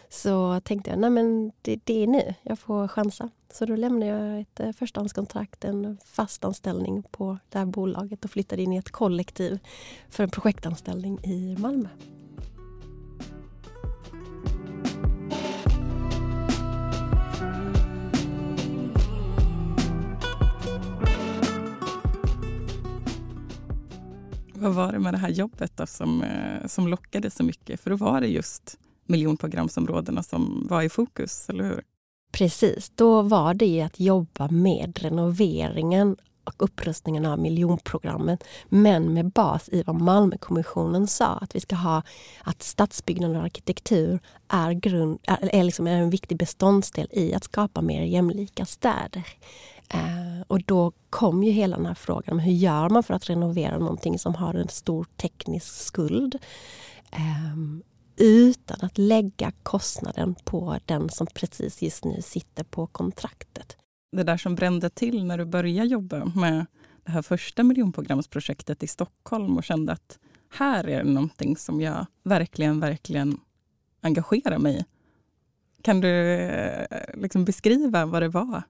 Så 0.09 0.61
tänkte 0.61 0.91
jag, 0.91 0.99
nej 0.99 1.11
men 1.11 1.53
det, 1.63 1.81
det 1.85 2.03
är 2.03 2.07
nu, 2.07 2.35
jag 2.43 2.59
får 2.59 2.89
chansa. 2.89 3.31
Så 3.53 3.67
då 3.67 3.77
lämnade 3.77 4.07
jag 4.07 4.41
ett 4.41 4.61
eh, 4.61 4.73
förstahandskontrakt, 4.73 5.65
en 5.65 5.99
fast 6.05 6.45
anställning 6.45 7.03
på 7.03 7.39
det 7.49 7.59
här 7.59 7.67
bolaget 7.67 8.25
och 8.25 8.31
flyttade 8.31 8.63
in 8.63 8.73
i 8.73 8.77
ett 8.77 8.91
kollektiv 8.91 9.59
för 10.09 10.23
en 10.23 10.31
projektanställning 10.31 11.19
i 11.25 11.57
Malmö. 11.59 11.89
Vad 24.69 24.77
var 24.77 24.93
det 24.93 24.99
med 24.99 25.15
det 25.15 25.19
här 25.19 25.29
jobbet 25.29 25.73
då 25.77 25.87
som, 25.87 26.23
eh, 26.23 26.67
som 26.67 26.89
lockade 26.89 27.31
så 27.31 27.43
mycket? 27.43 27.81
För 27.81 27.91
då 27.91 27.97
var 27.97 28.21
det 28.21 28.27
just 28.27 28.79
miljonprogramsområdena 29.07 30.23
som 30.23 30.67
var 30.71 30.83
i 30.83 30.89
fokus, 30.89 31.49
eller 31.49 31.65
hur? 31.65 31.83
Precis, 32.33 32.93
då 32.95 33.23
var 33.23 33.55
det 33.55 33.83
att 33.83 34.01
jobba 34.01 34.49
med 34.49 34.99
renoveringen 35.03 36.17
och 36.45 36.55
upprustningen 36.59 37.27
av 37.27 37.39
miljonprogrammet 37.39 38.45
men 38.69 39.15
med 39.15 39.31
bas 39.31 39.69
i 39.69 39.83
vad 39.83 40.01
Malmökommissionen 40.01 41.07
sa 41.07 41.27
att 41.27 41.55
vi 41.55 41.61
ska 41.61 41.77
ha 41.77 42.03
att 42.43 42.63
stadsbyggnad 42.63 43.37
och 43.37 43.43
arkitektur 43.43 44.19
är, 44.49 44.73
grund, 44.73 45.19
är, 45.23 45.55
är 45.55 45.65
liksom 45.65 45.87
en 45.87 46.11
viktig 46.11 46.39
beståndsdel 46.39 47.09
i 47.11 47.35
att 47.35 47.45
skapa 47.45 47.83
mer 47.83 48.03
jämlika 48.03 48.67
städer. 48.67 49.27
Eh, 49.89 50.43
och 50.47 50.63
då 50.63 50.93
kom 51.11 51.43
ju 51.43 51.51
hela 51.51 51.77
den 51.77 51.87
här 51.87 51.95
frågan 51.95 52.33
om 52.33 52.39
hur 52.39 52.53
gör 52.53 52.89
man 52.89 53.03
för 53.03 53.15
att 53.15 53.31
renovera 53.31 53.79
någonting 53.79 54.19
som 54.19 54.35
har 54.35 54.55
en 54.55 54.69
stor 54.69 55.07
teknisk 55.17 55.75
skuld 55.75 56.39
eh, 57.13 57.57
utan 58.17 58.79
att 58.81 58.99
lägga 58.99 59.53
kostnaden 59.63 60.35
på 60.45 60.79
den 60.85 61.09
som 61.09 61.27
precis 61.27 61.83
just 61.83 62.05
nu 62.05 62.23
sitter 62.23 62.65
på 62.65 62.87
kontraktet. 62.87 63.77
Det 64.13 64.23
där 64.23 64.37
som 64.37 64.55
brände 64.55 64.91
till 64.91 65.25
när 65.25 65.39
du 65.39 65.45
började 65.45 65.89
jobba 65.89 66.25
med 66.25 66.67
det 67.05 67.13
här 67.13 67.23
första 67.23 67.63
miljonprogramsprojektet 67.63 68.83
i 68.83 68.87
Stockholm 68.87 69.57
och 69.57 69.65
kände 69.65 69.93
att 69.93 70.19
här 70.51 70.85
är 70.85 71.05
det 71.05 71.11
någonting 71.11 71.57
som 71.57 71.81
jag 71.81 72.07
verkligen, 72.23 72.81
verkligen 72.81 73.41
engagerar 74.01 74.59
mig 74.59 74.79
i. 74.81 74.85
Kan 75.83 76.01
du 76.01 76.33
eh, 76.33 76.87
liksom 77.15 77.45
beskriva 77.45 78.07
vad 78.07 78.23
det 78.23 78.29
var? 78.29 78.63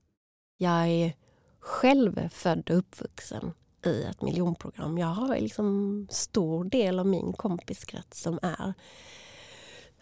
Jag 0.60 0.88
är 0.88 1.12
själv 1.60 2.28
född 2.28 2.70
och 2.70 2.76
uppvuxen 2.76 3.52
i 3.86 4.02
ett 4.02 4.22
miljonprogram. 4.22 4.98
Jag 4.98 5.06
har 5.06 5.40
liksom 5.40 6.06
stor 6.10 6.64
del 6.64 6.98
av 6.98 7.06
min 7.06 7.32
kompiskrets 7.32 8.22
som 8.22 8.38
är 8.42 8.74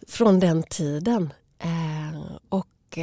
från 0.06 0.40
den 0.40 0.62
tiden. 0.62 1.32
Eh, 1.58 2.36
och 2.48 2.98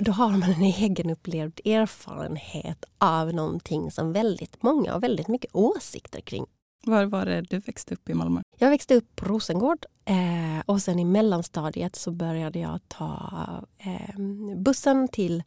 då 0.00 0.12
har 0.12 0.30
man 0.30 0.42
en 0.42 0.62
egenupplevd 0.62 1.60
erfarenhet 1.64 2.84
av 2.98 3.34
någonting 3.34 3.90
som 3.90 4.12
väldigt 4.12 4.62
många 4.62 4.92
har 4.92 5.00
väldigt 5.00 5.28
mycket 5.28 5.54
åsikter 5.54 6.20
kring. 6.20 6.46
Var 6.86 7.04
var 7.04 7.26
det 7.26 7.40
du 7.40 7.58
växte 7.58 7.94
upp 7.94 8.08
i 8.08 8.14
Malmö? 8.14 8.42
Jag 8.58 8.70
växte 8.70 8.94
upp 8.94 9.16
på 9.16 9.24
Rosengård 9.24 9.86
eh, 10.04 10.60
och 10.66 10.82
sen 10.82 10.98
i 10.98 11.04
mellanstadiet 11.04 11.96
så 11.96 12.10
började 12.10 12.58
jag 12.58 12.80
ta 12.88 13.30
eh, 13.78 14.18
bussen 14.56 15.08
till, 15.08 15.42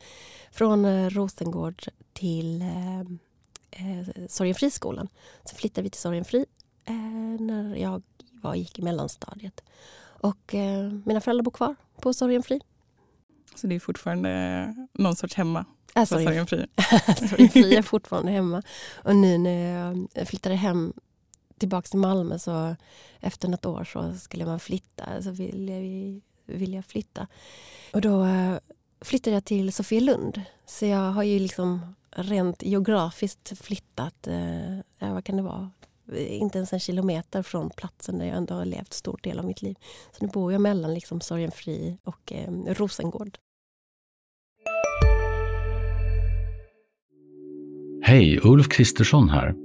från 0.52 0.86
eh, 0.86 1.10
Rosengård 1.10 1.84
till 2.14 2.62
eh, 2.62 3.00
eh, 3.72 4.28
Sorgenfriskolan. 4.30 5.08
Sen 5.46 5.56
flyttade 5.58 5.84
vi 5.84 5.90
till 5.90 6.02
Sorgenfri 6.02 6.46
eh, 6.86 7.42
när 7.42 7.76
jag 7.76 8.04
var, 8.32 8.56
gick 8.56 8.80
i 8.80 8.82
mellanstadiet. 8.82 9.64
Och 10.02 10.56
eh, 10.56 10.92
mina 11.06 11.22
föräldrar 11.22 11.44
bor 11.44 11.52
kvar 11.52 11.76
på 12.02 12.14
Sorgenfri. 12.14 12.62
Så 13.56 13.68
det 13.68 13.76
är 13.76 13.80
fortfarande 13.80 14.88
någon 14.94 15.16
sorts 15.16 15.36
hemma? 15.36 15.66
Sorgenfri. 16.08 16.66
Sorgenfri 17.30 17.76
är 17.78 17.82
fortfarande 17.82 18.32
hemma. 18.32 18.64
Och 18.96 19.16
nu 19.16 19.38
när 19.38 20.08
jag 20.14 20.28
flyttade 20.28 20.56
hem 20.56 20.94
tillbaka 21.60 21.88
till 21.88 22.00
Malmö 22.00 22.40
så 22.40 22.76
efter 23.20 23.48
något 23.48 23.66
år 23.66 23.84
så 23.84 24.14
skulle 24.14 24.46
man 24.46 24.60
flytta. 24.60 25.22
Så 25.22 25.32
ville, 25.32 25.80
vi, 25.80 26.22
ville 26.46 26.76
jag 26.76 26.86
flytta. 26.86 27.28
Och 27.94 28.02
då 28.02 28.24
eh, 28.24 28.58
flyttade 29.02 29.36
jag 29.36 29.46
till 29.46 29.74
Sofielund. 29.74 30.42
Så 30.66 30.86
jag 30.86 31.12
har 31.12 31.24
ju 31.24 31.40
liksom 31.40 31.96
rent 32.12 32.64
geografiskt 32.64 33.58
flyttat, 33.62 34.28
eh, 34.28 34.76
ja, 34.76 35.14
vad 35.14 35.24
kan 35.24 35.38
det 35.38 35.44
vara, 35.44 35.72
inte 36.18 36.58
ens 36.58 36.74
en 36.74 36.80
kilometer 36.80 37.44
från 37.44 37.70
platsen 37.70 38.18
där 38.18 38.26
jag 38.26 38.38
ändå 38.38 38.54
har 38.54 38.66
levt 38.66 38.94
stor 38.94 39.20
del 39.24 39.40
av 39.40 39.46
mitt 39.46 39.62
liv. 39.62 39.76
Så 40.12 40.26
nu 40.26 40.32
bor 40.32 40.52
jag 40.52 40.62
mellan 40.62 40.94
liksom 40.94 41.22
Sorgenfri 41.22 41.98
och 42.04 42.34
eh, 42.34 42.52
Rosengård. 42.74 43.38
Hej, 48.02 48.40
Ulf 48.44 48.70
Kristersson 48.70 49.30
här. 49.30 49.65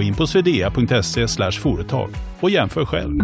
Gå 0.00 0.04
in 0.04 0.14
på 0.14 0.26
swedea.se 0.26 1.50
företag 1.52 2.10
och 2.40 2.50
jämför 2.50 2.84
själv. 2.84 3.18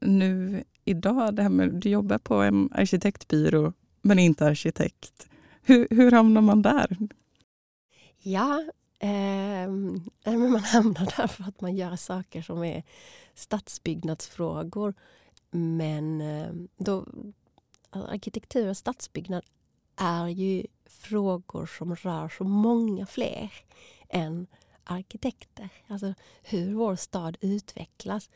Nu 0.00 0.64
idag, 0.84 1.34
det 1.34 1.42
här 1.42 1.48
med 1.48 1.74
du 1.74 1.88
jobbar 1.88 2.18
på 2.18 2.34
en 2.34 2.68
arkitektbyrå 2.72 3.72
men 4.02 4.18
inte 4.18 4.46
arkitekt. 4.46 5.28
Hur, 5.62 5.86
hur 5.90 6.10
hamnar 6.10 6.40
man 6.40 6.62
där? 6.62 6.96
Ja, 8.18 8.64
eh, 8.98 9.70
man 10.38 10.60
hamnar 10.60 11.16
där 11.16 11.26
för 11.26 11.44
att 11.44 11.60
man 11.60 11.76
gör 11.76 11.96
saker 11.96 12.42
som 12.42 12.64
är 12.64 12.82
stadsbyggnadsfrågor. 13.34 14.94
Men 15.50 16.20
eh, 16.20 16.52
då, 16.76 17.06
arkitektur 17.90 18.68
och 18.68 18.76
stadsbyggnad 18.76 19.42
är 19.96 20.28
ju 20.28 20.66
frågor 20.92 21.66
som 21.66 21.96
rör 21.96 22.28
så 22.28 22.44
många 22.44 23.06
fler 23.06 23.52
än 24.08 24.46
arkitekter. 24.84 25.68
Alltså 25.86 26.14
hur 26.42 26.74
vår 26.74 26.96
stad 26.96 27.36
utvecklas 27.40 28.30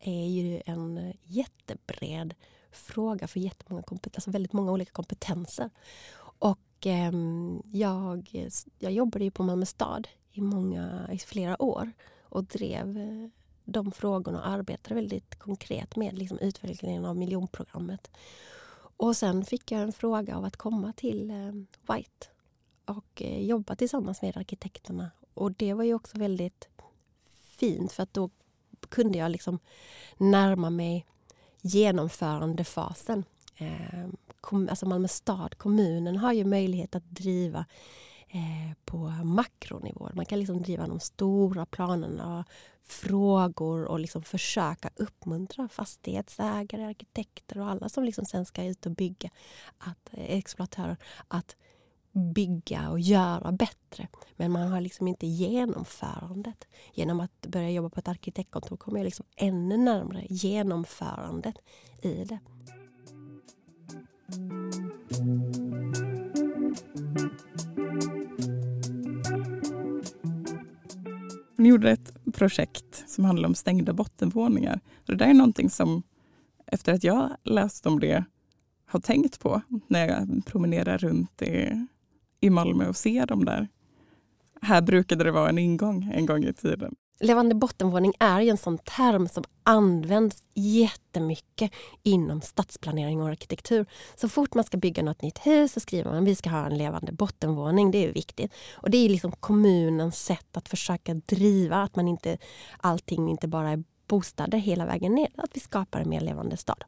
är 0.00 0.26
ju 0.26 0.62
en 0.66 1.12
jättebred 1.22 2.34
fråga 2.72 3.28
för 3.28 3.40
jättemånga 3.40 3.84
alltså 4.14 4.30
väldigt 4.30 4.52
många 4.52 4.72
olika 4.72 4.92
kompetenser. 4.92 5.70
Och 6.20 6.86
eh, 6.86 7.12
jag, 7.72 8.48
jag 8.78 8.92
jobbade 8.92 9.24
ju 9.24 9.30
på 9.30 9.42
Malmö 9.42 9.66
stad 9.66 10.08
i, 10.32 10.40
många, 10.40 11.08
i 11.12 11.18
flera 11.18 11.62
år 11.62 11.92
och 12.22 12.44
drev 12.44 12.98
eh, 12.98 13.28
de 13.64 13.92
frågorna 13.92 14.38
och 14.38 14.48
arbetade 14.48 14.94
väldigt 14.94 15.38
konkret 15.38 15.96
med 15.96 16.18
liksom, 16.18 16.38
utvecklingen 16.38 17.04
av 17.04 17.16
miljonprogrammet. 17.16 18.10
Och 18.98 19.16
sen 19.16 19.44
fick 19.44 19.72
jag 19.72 19.80
en 19.80 19.92
fråga 19.92 20.36
av 20.36 20.44
att 20.44 20.56
komma 20.56 20.92
till 20.92 21.30
eh, 21.30 21.94
White 21.94 22.26
och 22.84 23.22
eh, 23.22 23.42
jobba 23.42 23.76
tillsammans 23.76 24.22
med 24.22 24.36
arkitekterna. 24.36 25.10
Och 25.34 25.52
det 25.52 25.74
var 25.74 25.84
ju 25.84 25.94
också 25.94 26.18
väldigt 26.18 26.68
fint 27.56 27.92
för 27.92 28.02
att 28.02 28.14
då 28.14 28.30
kunde 28.88 29.18
jag 29.18 29.30
liksom 29.30 29.58
närma 30.16 30.70
mig 30.70 31.06
genomförandefasen. 31.62 33.24
Eh, 33.56 34.08
alltså 34.50 34.86
Malmö 34.86 35.08
stad, 35.08 35.58
kommunen, 35.58 36.16
har 36.16 36.32
ju 36.32 36.44
möjlighet 36.44 36.94
att 36.94 37.10
driva 37.10 37.64
eh, 38.28 38.74
på 38.84 38.98
makronivå. 39.24 40.10
Man 40.14 40.26
kan 40.26 40.38
liksom 40.38 40.62
driva 40.62 40.86
de 40.86 41.00
stora 41.00 41.66
planerna, 41.66 42.44
frågor 42.88 43.84
och 43.84 44.00
liksom 44.00 44.22
försöka 44.22 44.90
uppmuntra 44.96 45.68
fastighetsägare, 45.68 46.84
arkitekter 46.84 47.60
och 47.60 47.70
alla 47.70 47.88
som 47.88 48.04
liksom 48.04 48.24
sen 48.24 48.46
ska 48.46 48.64
ut 48.64 48.86
och 48.86 48.92
bygga, 48.92 49.30
att, 49.78 50.08
eh, 50.12 50.36
exploatörer, 50.36 50.96
att 51.28 51.56
bygga 52.12 52.90
och 52.90 53.00
göra 53.00 53.52
bättre. 53.52 54.08
Men 54.36 54.52
man 54.52 54.68
har 54.68 54.80
liksom 54.80 55.08
inte 55.08 55.26
genomförandet. 55.26 56.64
Genom 56.94 57.20
att 57.20 57.46
börja 57.46 57.70
jobba 57.70 57.90
på 57.90 58.00
ett 58.00 58.08
arkitektkontor 58.08 58.76
kommer 58.76 58.98
jag 58.98 59.04
liksom 59.04 59.26
ännu 59.36 59.76
närmare 59.76 60.26
genomförandet 60.28 61.56
i 62.02 62.24
det. 62.24 62.38
Hon 71.58 71.66
gjorde 71.66 71.90
ett 71.90 72.12
projekt 72.32 73.04
som 73.06 73.24
handlar 73.24 73.48
om 73.48 73.54
stängda 73.54 73.92
bottenvåningar. 73.92 74.80
Det 75.06 75.14
där 75.14 75.26
är 75.26 75.34
någonting 75.34 75.70
som, 75.70 76.02
efter 76.66 76.92
att 76.92 77.04
jag 77.04 77.30
läst 77.44 77.86
om 77.86 78.00
det, 78.00 78.24
har 78.86 79.00
tänkt 79.00 79.40
på 79.40 79.62
när 79.86 80.08
jag 80.08 80.46
promenerar 80.46 80.98
runt 80.98 81.42
i 81.42 81.86
i 82.40 82.50
Malmö 82.50 82.88
och 82.88 82.96
ser 82.96 83.26
dem 83.26 83.44
där. 83.44 83.68
Här 84.62 84.82
brukade 84.82 85.24
det 85.24 85.30
vara 85.30 85.48
en 85.48 85.58
ingång 85.58 86.12
en 86.14 86.26
gång 86.26 86.44
i 86.44 86.52
tiden. 86.52 86.94
Levande 87.20 87.54
bottenvåning 87.54 88.12
är 88.18 88.40
en 88.40 88.56
sån 88.56 88.78
term 88.78 89.28
som 89.28 89.44
används 89.62 90.42
jättemycket 90.54 91.72
inom 92.02 92.40
stadsplanering 92.40 93.22
och 93.22 93.28
arkitektur. 93.28 93.86
Så 94.16 94.28
fort 94.28 94.54
man 94.54 94.64
ska 94.64 94.76
bygga 94.76 95.02
något 95.02 95.22
nytt 95.22 95.38
hus 95.38 95.72
så 95.72 95.80
skriver 95.80 96.10
man 96.10 96.22
att 96.22 96.28
vi 96.28 96.34
ska 96.34 96.50
ha 96.50 96.66
en 96.66 96.78
levande 96.78 97.12
bottenvåning. 97.12 97.90
Det 97.90 98.04
är 98.04 98.12
viktigt. 98.12 98.52
Och 98.74 98.90
Det 98.90 98.98
är 98.98 99.08
liksom 99.08 99.32
kommunens 99.32 100.24
sätt 100.24 100.56
att 100.56 100.68
försöka 100.68 101.14
driva 101.14 101.82
att 101.82 101.96
man 101.96 102.08
inte 102.08 102.38
allting 102.80 103.28
inte 103.28 103.48
bara 103.48 103.70
är 103.70 103.84
bostäder 104.08 104.58
hela 104.58 104.86
vägen 104.86 105.14
ner. 105.14 105.28
Att 105.36 105.50
vi 105.54 105.60
skapar 105.60 106.00
en 106.00 106.08
mer 106.08 106.20
levande 106.20 106.56
stad. 106.56 106.84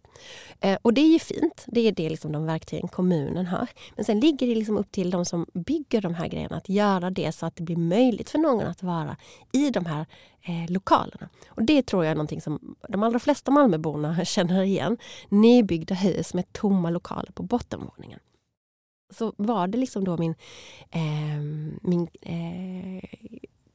Eh, 0.60 0.78
och 0.82 0.94
det 0.94 1.00
är 1.00 1.12
ju 1.12 1.18
fint. 1.18 1.64
Det 1.66 1.80
är 1.80 1.92
det 1.92 2.10
liksom 2.10 2.32
de 2.32 2.46
verktygen 2.46 2.88
kommunen 2.88 3.46
har. 3.46 3.68
Men 3.96 4.04
sen 4.04 4.20
ligger 4.20 4.46
det 4.46 4.54
liksom 4.54 4.78
upp 4.78 4.92
till 4.92 5.10
de 5.10 5.24
som 5.24 5.46
bygger 5.54 6.00
de 6.00 6.14
här 6.14 6.28
grejerna 6.28 6.56
att 6.56 6.68
göra 6.68 7.10
det 7.10 7.32
så 7.32 7.46
att 7.46 7.56
det 7.56 7.62
blir 7.62 7.76
möjligt 7.76 8.30
för 8.30 8.38
någon 8.38 8.66
att 8.66 8.82
vara 8.82 9.16
i 9.52 9.70
de 9.70 9.86
här 9.86 10.06
eh, 10.42 10.70
lokalerna. 10.70 11.28
Och 11.48 11.62
Det 11.62 11.82
tror 11.82 12.04
jag 12.04 12.10
är 12.10 12.14
någonting 12.14 12.40
som 12.40 12.76
de 12.88 13.02
allra 13.02 13.18
flesta 13.18 13.50
Malmöborna 13.50 14.24
känner 14.24 14.62
igen. 14.62 14.98
Nybyggda 15.28 15.94
hus 15.94 16.34
med 16.34 16.52
tomma 16.52 16.90
lokaler 16.90 17.32
på 17.32 17.42
bottenvåningen 17.42 18.20
så 19.10 19.32
var 19.36 19.66
det 19.66 19.78
liksom 19.78 20.04
då 20.04 20.16
min, 20.16 20.34
eh, 20.90 21.40
min 21.82 22.08
eh, 22.22 23.04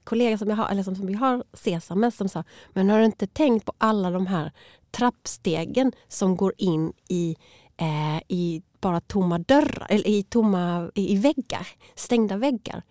kollega 0.06 0.38
som, 0.38 0.50
jag 0.50 0.56
har, 0.56 0.70
eller 0.70 0.84
som, 0.84 0.96
som 0.96 1.08
vi 1.08 1.14
har 1.14 1.44
Sesame 1.54 2.12
som 2.12 2.30
sa, 2.30 2.44
men 2.74 2.90
har 2.90 3.00
du 3.00 3.06
inte 3.06 3.28
tänkt 3.28 3.66
på 3.66 3.74
alla 3.78 4.12
de 4.12 4.28
här 4.28 4.52
trappstegen 4.92 5.92
som 6.08 6.38
går 6.38 6.54
in 6.58 6.94
i, 7.10 7.36
eh, 7.78 8.18
i 8.28 8.62
bara 8.80 9.02
tomma 9.02 9.40
dörrar, 9.40 9.88
eller 9.90 10.08
i, 10.08 10.24
tomma, 10.24 10.92
i 10.96 11.18
väggar, 11.18 11.68
stängda 11.96 12.38
väggar. 12.38 12.84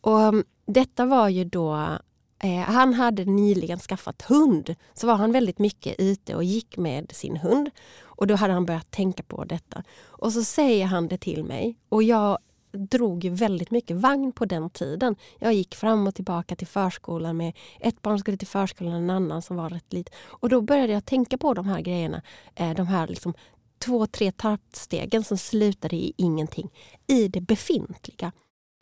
Och 0.00 0.18
um, 0.18 0.44
Detta 0.66 1.06
var 1.06 1.28
ju 1.28 1.44
då 1.44 1.98
eh, 2.42 2.60
han 2.60 2.94
hade 2.94 3.24
nyligen 3.24 3.78
skaffat 3.78 4.22
hund. 4.22 4.74
Så 4.94 5.06
var 5.06 5.14
han 5.14 5.32
väldigt 5.32 5.58
mycket 5.58 5.94
ute 5.98 6.34
och 6.34 6.44
gick 6.44 6.76
med 6.76 7.12
sin 7.12 7.36
hund. 7.36 7.70
Och 8.02 8.26
då 8.26 8.34
hade 8.34 8.52
han 8.52 8.66
börjat 8.66 8.90
tänka 8.90 9.22
på 9.22 9.44
detta. 9.44 9.82
Och 10.04 10.32
så 10.32 10.44
säger 10.44 10.86
han 10.86 11.08
det 11.08 11.18
till 11.18 11.44
mig. 11.44 11.76
Och 11.88 12.02
jag 12.02 12.38
drog 12.72 13.24
ju 13.24 13.30
väldigt 13.30 13.70
mycket 13.70 13.96
vagn 13.96 14.32
på 14.32 14.44
den 14.44 14.70
tiden. 14.70 15.16
Jag 15.38 15.54
gick 15.54 15.74
fram 15.74 16.06
och 16.06 16.14
tillbaka 16.14 16.56
till 16.56 16.66
förskolan 16.66 17.36
med 17.36 17.52
ett 17.80 18.02
barn 18.02 18.18
skulle 18.18 18.36
till 18.36 18.48
förskolan 18.48 18.92
och 18.92 18.98
en 18.98 19.10
annan 19.10 19.42
som 19.42 19.56
var 19.56 19.70
rätt 19.70 19.92
liten. 19.92 20.14
Och 20.24 20.48
då 20.48 20.60
började 20.60 20.92
jag 20.92 21.04
tänka 21.04 21.38
på 21.38 21.54
de 21.54 21.66
här 21.66 21.80
grejerna. 21.80 22.22
Eh, 22.54 22.74
de 22.74 22.86
här 22.86 23.06
liksom 23.06 23.34
två, 23.78 24.06
tre 24.06 24.32
trappstegen 24.32 25.24
som 25.24 25.38
slutade 25.38 25.96
i 25.96 26.12
ingenting. 26.16 26.70
I 27.06 27.28
det 27.28 27.40
befintliga. 27.40 28.32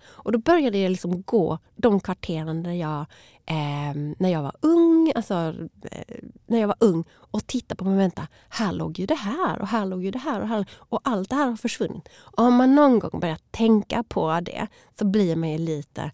Och 0.07 0.33
då 0.33 0.39
började 0.39 0.79
jag 0.79 0.91
liksom 0.91 1.23
gå 1.23 1.59
de 1.77 2.01
kvarteren 2.01 2.63
där 2.63 2.73
jag, 2.73 3.01
eh, 3.47 3.95
när 4.19 4.29
jag 4.29 4.43
var 4.43 4.53
ung, 4.61 5.13
alltså, 5.15 5.55
eh, 5.91 6.15
när 6.47 6.61
jag 6.61 6.69
var 6.69 6.77
ung 6.81 7.05
och 7.13 7.47
titta 7.47 7.75
på, 7.75 7.85
men 7.85 7.97
vänta, 7.97 8.29
här 8.49 8.73
låg 8.73 8.99
ju 8.99 9.07
det 9.07 9.15
här 9.15 9.59
och 9.63 9.69
här 9.69 9.87
låg 9.87 10.05
ju 10.05 10.11
det 10.11 10.19
här 10.19 10.41
och, 10.41 10.49
här, 10.49 10.67
och 10.73 11.01
allt 11.05 11.31
det 11.31 11.37
här 11.37 11.47
har 11.47 11.57
försvunnit. 11.57 12.09
Och 12.19 12.45
om 12.45 12.55
man 12.55 12.75
någon 12.75 12.99
gång 12.99 13.21
börjar 13.21 13.39
tänka 13.51 14.05
på 14.09 14.41
det 14.41 14.67
så 14.99 15.05
blir 15.05 15.37
man 15.37 15.51
ju 15.51 15.59
lite 15.59 16.11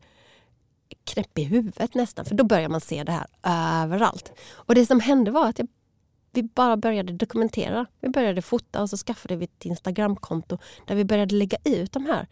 knäpp 1.04 1.38
i 1.38 1.44
huvudet 1.44 1.94
nästan, 1.94 2.24
för 2.24 2.34
då 2.34 2.44
börjar 2.44 2.68
man 2.68 2.80
se 2.80 3.04
det 3.04 3.12
här 3.12 3.26
överallt. 3.82 4.32
Och 4.52 4.74
det 4.74 4.86
som 4.86 5.00
hände 5.00 5.30
var 5.30 5.48
att 5.48 5.58
jag 5.58 5.68
vi 6.32 6.42
bara 6.42 6.76
började 6.76 7.12
dokumentera. 7.12 7.86
Vi 8.00 8.08
började 8.08 8.42
fota 8.42 8.82
och 8.82 8.90
så 8.90 8.96
skaffade 8.96 9.36
vi 9.36 9.44
ett 9.44 9.64
Instagramkonto 9.64 10.58
där 10.86 10.94
vi 10.94 11.04
började 11.04 11.34
lägga 11.34 11.58
ut 11.64 11.92
de 11.92 12.06
här 12.06 12.26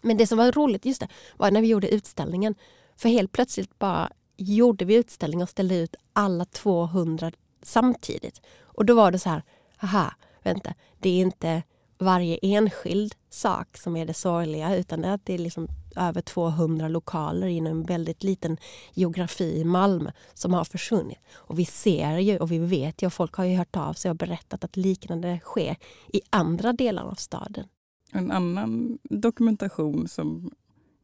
men 0.00 0.16
det 0.16 0.26
som 0.26 0.38
var 0.38 0.52
roligt 0.52 0.86
just 0.86 1.00
det, 1.00 1.08
var 1.36 1.50
när 1.50 1.60
vi 1.60 1.68
gjorde 1.68 1.94
utställningen. 1.94 2.54
För 2.96 3.08
helt 3.08 3.32
plötsligt 3.32 3.78
bara 3.78 4.10
gjorde 4.36 4.84
vi 4.84 4.94
utställningen 4.94 5.42
och 5.42 5.48
ställde 5.48 5.76
ut 5.76 5.96
alla 6.12 6.44
200 6.44 7.32
samtidigt. 7.62 8.40
Och 8.60 8.84
då 8.84 8.94
var 8.94 9.10
det 9.10 9.18
så 9.18 9.28
här, 9.28 9.42
aha, 9.82 10.12
vänta, 10.42 10.74
det 10.98 11.08
är 11.08 11.20
inte 11.20 11.62
varje 11.98 12.38
enskild 12.42 13.14
sak 13.30 13.76
som 13.76 13.96
är 13.96 14.06
det 14.06 14.14
sorgliga 14.14 14.76
utan 14.76 15.00
det 15.00 15.08
är 15.08 15.12
att 15.12 15.26
det 15.26 15.34
är 15.34 15.38
liksom 15.38 15.68
över 15.96 16.20
200 16.20 16.88
lokaler 16.88 17.46
inom 17.46 17.72
en 17.72 17.82
väldigt 17.82 18.22
liten 18.22 18.56
geografi 18.94 19.60
i 19.60 19.64
Malmö 19.64 20.10
som 20.34 20.54
har 20.54 20.64
försvunnit. 20.64 21.18
Och 21.34 21.58
vi 21.58 21.64
ser 21.64 22.18
ju 22.18 22.38
och 22.38 22.52
vi 22.52 22.58
vet 22.58 23.02
ju 23.02 23.06
och 23.06 23.12
folk 23.12 23.34
har 23.34 23.44
ju 23.44 23.56
hört 23.56 23.76
av 23.76 23.92
sig 23.92 24.10
och 24.10 24.16
berättat 24.16 24.64
att 24.64 24.76
liknande 24.76 25.40
sker 25.42 25.76
i 26.08 26.20
andra 26.30 26.72
delar 26.72 27.04
av 27.04 27.14
staden. 27.14 27.68
En 28.12 28.30
annan 28.30 28.98
dokumentation 29.02 30.08
som 30.08 30.50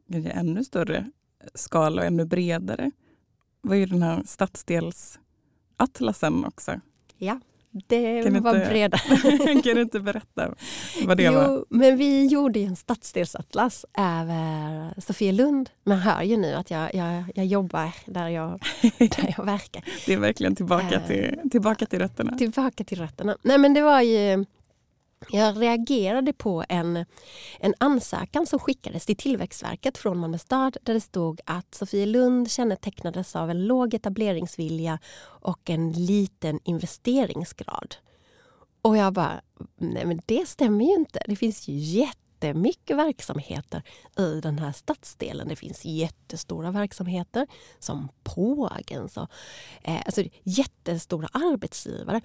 är 0.09 0.31
ännu 0.31 0.65
större 0.65 1.11
skala 1.55 2.01
och 2.03 2.07
ännu 2.07 2.25
bredare 2.25 2.91
var 3.61 3.75
ju 3.75 3.87
den 3.87 4.03
här 4.03 4.23
stadsdelsatlasen 4.27 6.45
också. 6.45 6.81
Ja, 7.17 7.41
det 7.71 8.23
Kan 8.25 8.43
var 8.43 8.55
inte- 8.57 8.69
breda. 8.71 8.99
kan 9.63 9.75
du 9.75 9.83
inte 9.83 10.01
berätta 10.01 10.55
vad 11.07 11.17
det 11.17 11.23
jo, 11.23 11.33
var? 11.33 11.65
men 11.69 11.97
vi 11.97 12.27
gjorde 12.27 12.59
ju 12.59 12.67
en 12.67 12.77
stadsdelsatlas 12.77 13.85
över 13.99 15.01
Sofielund. 15.01 15.71
Man 15.85 15.99
hör 15.99 16.23
ju 16.23 16.37
nu 16.37 16.53
att 16.55 16.71
jag, 16.71 16.95
jag, 16.95 17.25
jag 17.35 17.47
jobbar 17.47 17.95
där 18.07 18.29
jag, 18.29 18.63
där 18.99 19.35
jag 19.39 19.45
verkar. 19.45 19.85
Det 20.07 20.13
är 20.13 20.19
verkligen 20.19 20.57
tillbaka, 20.57 20.95
Eh. 21.01 21.07
till, 21.07 21.51
tillbaka 21.51 21.87
till 21.87 21.99
rötterna. 21.99 22.39
Tillbaka 22.39 22.85
till 22.85 22.99
rötterna. 22.99 23.37
Nej 23.43 23.59
men 23.59 23.75
det 23.75 23.83
var 23.83 24.01
ju... 24.03 24.45
Jag 25.31 25.63
reagerade 25.63 26.33
på 26.33 26.65
en, 26.69 27.05
en 27.61 27.75
ansökan 27.79 28.47
som 28.47 28.59
skickades 28.59 29.07
till 29.07 29.17
Tillväxtverket 29.17 29.99
från 29.99 30.19
Malmö 30.19 30.39
stad 30.39 30.77
där 30.83 30.95
det 30.95 31.01
stod 31.01 31.41
att 31.45 31.75
Sofielund 31.75 32.51
kännetecknades 32.51 33.37
av 33.37 33.51
en 33.51 33.67
låg 33.67 33.95
etableringsvilja 33.95 34.99
och 35.25 35.71
en 35.71 35.93
liten 35.93 36.61
investeringsgrad. 36.65 37.97
Och 38.83 38.97
jag 38.97 39.13
bara, 39.13 39.41
nej 39.77 40.05
men 40.05 40.21
det 40.27 40.49
stämmer 40.49 40.85
ju 40.85 40.95
inte. 40.95 41.23
Det 41.27 41.37
finns 41.37 41.69
ju 41.69 41.75
jättemycket 41.75 42.97
verksamheter 42.97 43.83
i 44.19 44.41
den 44.41 44.59
här 44.59 44.73
stadsdelen. 44.73 45.49
Det 45.49 45.57
finns 45.57 45.85
jättestora 45.85 46.71
verksamheter 46.71 47.47
som 47.79 48.09
Pågens 48.23 49.17
och 49.17 49.29
eh, 49.83 50.01
alltså 50.07 50.23
jättestora 50.43 51.29
arbetsgivare. 51.33 52.21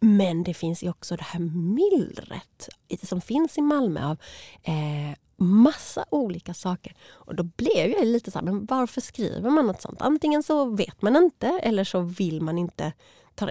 Men 0.00 0.42
det 0.42 0.54
finns 0.54 0.82
ju 0.82 0.90
också 0.90 1.16
det 1.16 1.22
här 1.22 1.40
myllret 1.40 2.68
som 3.02 3.20
finns 3.20 3.58
i 3.58 3.60
Malmö 3.60 4.10
av 4.10 4.16
eh, 4.62 5.18
massa 5.36 6.04
olika 6.10 6.54
saker. 6.54 6.94
Och 7.10 7.34
då 7.34 7.42
blev 7.42 7.90
jag 7.90 8.06
lite 8.06 8.30
så 8.30 8.38
här, 8.38 8.44
men 8.44 8.66
varför 8.66 9.00
skriver 9.00 9.50
man 9.50 9.66
något 9.66 9.82
sånt? 9.82 10.02
Antingen 10.02 10.42
så 10.42 10.64
vet 10.64 11.02
man 11.02 11.16
inte 11.16 11.46
eller 11.46 11.84
så 11.84 12.00
vill 12.00 12.42
man 12.42 12.58
inte 12.58 12.92
ta 13.34 13.50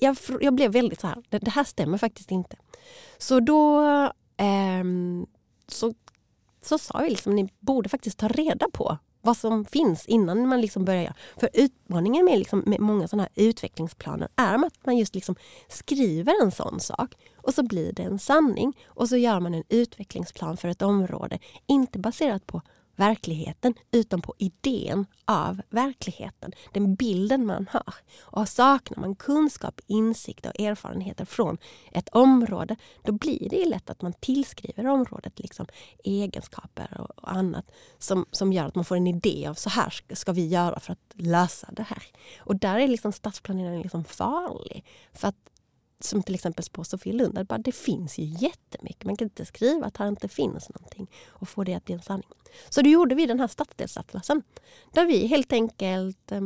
jag, 0.00 0.16
jag 0.40 0.54
blev 0.54 0.72
väldigt 0.72 1.00
så 1.00 1.06
här, 1.06 1.22
det, 1.28 1.38
det 1.38 1.50
här 1.50 1.64
stämmer 1.64 1.98
faktiskt 1.98 2.30
inte. 2.30 2.56
Så 3.18 3.40
då 3.40 3.82
eh, 4.36 4.84
så, 5.68 5.94
så 6.62 6.78
sa 6.78 6.98
vi 6.98 7.10
liksom, 7.10 7.34
ni 7.34 7.48
borde 7.58 7.88
faktiskt 7.88 8.18
ta 8.18 8.28
reda 8.28 8.66
på 8.72 8.98
vad 9.22 9.36
som 9.36 9.64
finns 9.64 10.06
innan 10.06 10.48
man 10.48 10.60
liksom 10.60 10.84
börjar. 10.84 11.02
göra. 11.02 11.14
För 11.36 11.50
utmaningen 11.52 12.24
med, 12.24 12.38
liksom, 12.38 12.62
med 12.66 12.80
många 12.80 13.08
sådana 13.08 13.22
här 13.22 13.44
utvecklingsplaner 13.44 14.28
är 14.36 14.54
att 14.54 14.86
man 14.86 14.96
just 14.96 15.14
liksom 15.14 15.34
skriver 15.68 16.42
en 16.42 16.50
sån 16.50 16.80
sak 16.80 17.14
och 17.36 17.54
så 17.54 17.62
blir 17.62 17.92
det 17.92 18.02
en 18.02 18.18
sanning 18.18 18.76
och 18.86 19.08
så 19.08 19.16
gör 19.16 19.40
man 19.40 19.54
en 19.54 19.64
utvecklingsplan 19.68 20.56
för 20.56 20.68
ett 20.68 20.82
område. 20.82 21.38
Inte 21.66 21.98
baserat 21.98 22.46
på 22.46 22.62
verkligheten 23.00 23.74
utan 23.90 24.22
på 24.22 24.34
idén 24.38 25.06
av 25.24 25.62
verkligheten. 25.70 26.52
Den 26.72 26.94
bilden 26.94 27.46
man 27.46 27.66
har. 27.70 27.94
Och 28.20 28.48
saknar 28.48 28.98
man 28.98 29.14
kunskap, 29.14 29.80
insikt 29.86 30.46
och 30.46 30.60
erfarenheter 30.60 31.24
från 31.24 31.58
ett 31.92 32.08
område 32.08 32.76
då 33.02 33.12
blir 33.12 33.48
det 33.50 33.66
lätt 33.68 33.90
att 33.90 34.02
man 34.02 34.12
tillskriver 34.12 34.86
området 34.86 35.38
liksom 35.38 35.66
egenskaper 36.04 37.00
och, 37.00 37.10
och 37.18 37.32
annat 37.32 37.70
som, 37.98 38.26
som 38.30 38.52
gör 38.52 38.64
att 38.64 38.74
man 38.74 38.84
får 38.84 38.96
en 38.96 39.06
idé 39.06 39.46
av 39.46 39.54
så 39.54 39.70
här 39.70 39.90
ska, 39.90 40.16
ska 40.16 40.32
vi 40.32 40.46
göra 40.46 40.80
för 40.80 40.92
att 40.92 41.12
lösa 41.14 41.68
det 41.72 41.82
här. 41.82 42.02
Och 42.38 42.56
där 42.56 42.78
är 42.78 42.88
liksom 42.88 43.12
stadsplaneringen 43.12 43.82
liksom 43.82 44.04
farlig. 44.04 44.84
För 45.12 45.28
att 45.28 45.50
som 46.00 46.22
till 46.22 46.34
exempel 46.34 46.64
på 46.72 46.84
Sofielund, 46.84 47.34
där 47.34 47.44
bara, 47.44 47.58
det 47.58 47.72
finns 47.72 48.18
ju 48.18 48.24
jättemycket. 48.24 49.04
Man 49.04 49.16
kan 49.16 49.26
inte 49.26 49.46
skriva 49.46 49.86
att 49.86 49.96
här 49.96 50.08
inte 50.08 50.28
finns 50.28 50.68
någonting 50.68 51.10
och 51.28 51.48
få 51.48 51.64
det 51.64 51.74
att 51.74 51.84
bli 51.84 51.94
en 51.94 52.02
sanning. 52.02 52.28
Så 52.68 52.82
då 52.82 52.90
gjorde 52.90 53.14
vi 53.14 53.26
den 53.26 53.40
här 53.40 53.48
stadsdelsatlasen 53.48 54.42
där 54.92 55.06
vi 55.06 55.26
helt 55.26 55.52
enkelt 55.52 56.32
eh, 56.32 56.40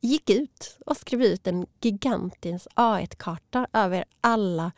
gick 0.00 0.30
ut 0.30 0.78
och 0.86 0.96
skrev 0.96 1.22
ut 1.22 1.46
en 1.46 1.66
gigantisk 1.80 2.66
A1-karta 2.74 3.66
över 3.72 4.04
alla 4.20 4.72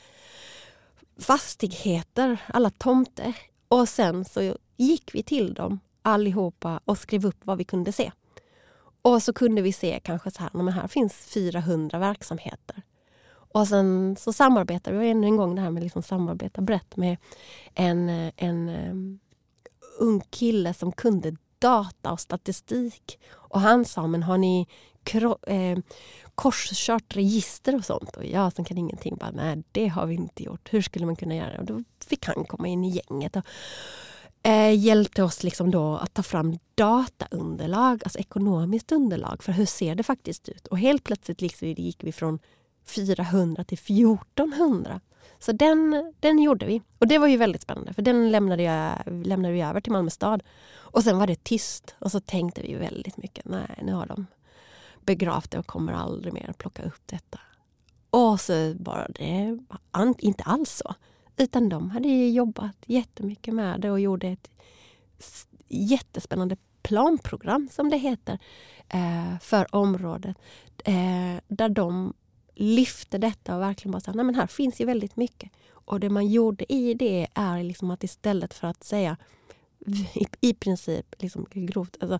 fastigheter, 1.18 2.42
alla 2.46 2.70
tomter. 2.70 3.37
Och 3.68 3.88
sen 3.88 4.24
så 4.24 4.57
gick 4.76 5.14
vi 5.14 5.22
till 5.22 5.54
dem 5.54 5.81
allihopa 6.02 6.81
och 6.85 6.98
skrev 6.98 7.26
upp 7.26 7.40
vad 7.46 7.59
vi 7.59 7.64
kunde 7.64 7.92
se. 7.92 8.12
Och 9.02 9.22
så 9.22 9.33
kunde 9.33 9.62
vi 9.62 9.72
se 9.72 10.00
kanske 10.04 10.31
så 10.31 10.42
här, 10.42 10.50
men 10.52 10.68
här 10.68 10.88
finns 10.88 11.14
400 11.14 11.98
verksamheter. 11.98 12.83
Och 13.53 13.69
sen 13.69 14.17
så 14.19 14.33
samarbetade 14.33 14.99
vi 14.99 15.11
ännu 15.11 15.27
en 15.27 15.37
gång 15.37 15.55
det 15.55 15.61
här 15.61 15.71
med 15.71 15.83
liksom 15.83 16.03
samarbeta 16.03 16.61
brett 16.61 16.97
med 16.97 17.17
en, 17.75 18.09
en 18.37 18.69
um, 18.69 19.19
ung 19.99 20.21
kille 20.31 20.75
som 20.75 20.93
kunde 20.93 21.37
data 21.59 22.13
och 22.13 22.21
statistik. 22.21 23.19
Och 23.33 23.61
han 23.61 23.85
sa, 23.85 24.07
men 24.07 24.23
har 24.23 24.39
ni 24.39 24.67
kro, 25.05 25.39
eh, 25.47 25.79
korskört 26.35 27.17
register 27.17 27.75
och 27.75 27.85
sånt? 27.85 28.17
Och 28.17 28.25
jag 28.25 28.53
som 28.53 28.65
kan 28.65 28.79
ingenting, 28.79 29.17
bara, 29.17 29.31
nej 29.31 29.63
det 29.73 29.89
har 29.89 30.07
vi 30.07 30.15
inte 30.15 30.43
gjort. 30.43 30.69
Hur 30.73 30.83
skulle 30.83 31.07
man 31.07 31.17
kunna 31.17 31.37
göra 31.37 31.51
det? 31.51 31.59
Och 31.59 31.65
då 31.65 31.83
fick 32.07 32.27
han 32.27 32.45
komma 32.45 32.69
in 32.69 32.85
i 32.85 32.91
gänget. 32.91 33.37
Och, 33.37 33.43
eh, 34.43 34.75
hjälpte 34.79 35.23
oss 35.23 35.43
liksom 35.43 35.71
då 35.71 35.97
att 35.97 36.15
ta 36.15 36.23
fram 36.23 36.59
dataunderlag, 36.75 38.01
alltså 38.05 38.19
ekonomiskt 38.19 38.93
underlag 38.93 39.43
för 39.43 39.53
hur 39.53 39.67
ser 39.67 39.95
det 39.95 40.03
faktiskt 40.03 40.49
ut. 40.49 40.67
Och 40.67 40.79
helt 40.79 41.05
plötsligt 41.05 41.41
liksom 41.41 41.69
gick 41.69 42.05
vi 42.05 42.13
från 42.13 42.39
400 42.88 43.64
till 43.64 43.79
1400. 43.79 45.01
Så 45.38 45.53
den, 45.53 46.12
den 46.20 46.38
gjorde 46.38 46.66
vi. 46.66 46.83
Och 46.98 47.09
det 47.09 47.18
var 47.18 47.27
ju 47.27 47.37
väldigt 47.37 47.62
spännande 47.62 47.92
för 47.92 48.03
den 48.03 48.31
lämnade, 48.31 48.62
jag, 48.62 48.92
lämnade 49.07 49.55
vi 49.55 49.62
över 49.62 49.81
till 49.81 49.92
Malmö 49.92 50.11
stad. 50.11 50.42
Och 50.70 51.05
sen 51.05 51.18
var 51.18 51.27
det 51.27 51.44
tyst 51.44 51.94
och 51.98 52.12
så 52.12 52.20
tänkte 52.20 52.62
vi 52.62 52.74
väldigt 52.74 53.16
mycket, 53.16 53.44
nej 53.44 53.79
nu 53.83 53.92
har 53.92 54.07
de 54.07 54.27
begravt 55.01 55.51
det 55.51 55.59
och 55.59 55.66
kommer 55.66 55.92
aldrig 55.92 56.33
mer 56.33 56.55
plocka 56.59 56.83
upp 56.83 57.03
detta. 57.07 57.40
Och 58.11 58.40
så 58.40 58.74
var 58.79 59.11
det 59.14 59.59
inte 60.18 60.44
alls 60.44 60.70
så. 60.70 60.94
Utan 61.37 61.68
de 61.68 61.90
hade 61.90 62.09
ju 62.09 62.31
jobbat 62.31 62.77
jättemycket 62.87 63.55
med 63.55 63.81
det 63.81 63.90
och 63.90 64.01
gjorde 64.01 64.29
ett 64.29 64.51
jättespännande 65.68 66.57
planprogram 66.83 67.68
som 67.72 67.90
det 67.90 67.96
heter 67.96 68.38
eh, 68.88 69.38
för 69.40 69.74
området. 69.74 70.37
Eh, 70.85 71.40
där 71.48 71.68
de 71.68 72.14
lyfte 72.59 73.18
detta 73.18 73.57
och 73.57 73.62
verkligen 73.62 73.92
bara 73.92 74.01
sa, 74.01 74.12
nej 74.12 74.25
men 74.25 74.35
här 74.35 74.47
finns 74.47 74.81
ju 74.81 74.85
väldigt 74.85 75.16
mycket. 75.16 75.51
Och 75.71 76.01
det 76.01 76.11
man 76.11 76.27
gjorde 76.27 76.73
i 76.73 76.94
det 76.94 77.29
är 77.35 77.62
liksom 77.62 77.90
att 77.90 78.05
istället 78.05 78.55
för 78.55 78.66
att 78.66 78.85
säga 78.85 79.16
i, 80.14 80.27
i 80.40 80.55
princip 80.55 81.14
liksom 81.18 81.47
grovt, 81.51 81.97
alltså, 82.01 82.18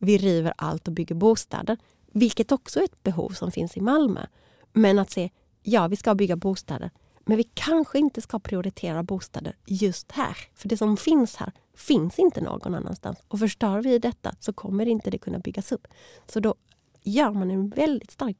vi 0.00 0.18
river 0.18 0.54
allt 0.56 0.88
och 0.88 0.94
bygger 0.94 1.14
bostäder. 1.14 1.76
Vilket 2.12 2.52
också 2.52 2.80
är 2.80 2.84
ett 2.84 3.02
behov 3.02 3.30
som 3.30 3.52
finns 3.52 3.76
i 3.76 3.80
Malmö. 3.80 4.26
Men 4.72 4.98
att 4.98 5.10
se, 5.10 5.30
ja 5.62 5.88
vi 5.88 5.96
ska 5.96 6.14
bygga 6.14 6.36
bostäder. 6.36 6.90
Men 7.20 7.36
vi 7.36 7.44
kanske 7.54 7.98
inte 7.98 8.20
ska 8.20 8.38
prioritera 8.38 9.02
bostäder 9.02 9.56
just 9.66 10.12
här. 10.12 10.36
För 10.54 10.68
det 10.68 10.76
som 10.76 10.96
finns 10.96 11.36
här 11.36 11.52
finns 11.76 12.18
inte 12.18 12.40
någon 12.40 12.74
annanstans. 12.74 13.18
Och 13.28 13.38
förstör 13.38 13.82
vi 13.82 13.98
detta 13.98 14.34
så 14.40 14.52
kommer 14.52 14.88
inte 14.88 15.10
det 15.10 15.18
kunna 15.18 15.38
byggas 15.38 15.72
upp. 15.72 15.86
Så 16.26 16.40
då 16.40 16.54
gör 17.02 17.30
man 17.30 17.50
en 17.50 17.68
väldigt 17.68 18.10
stark 18.10 18.36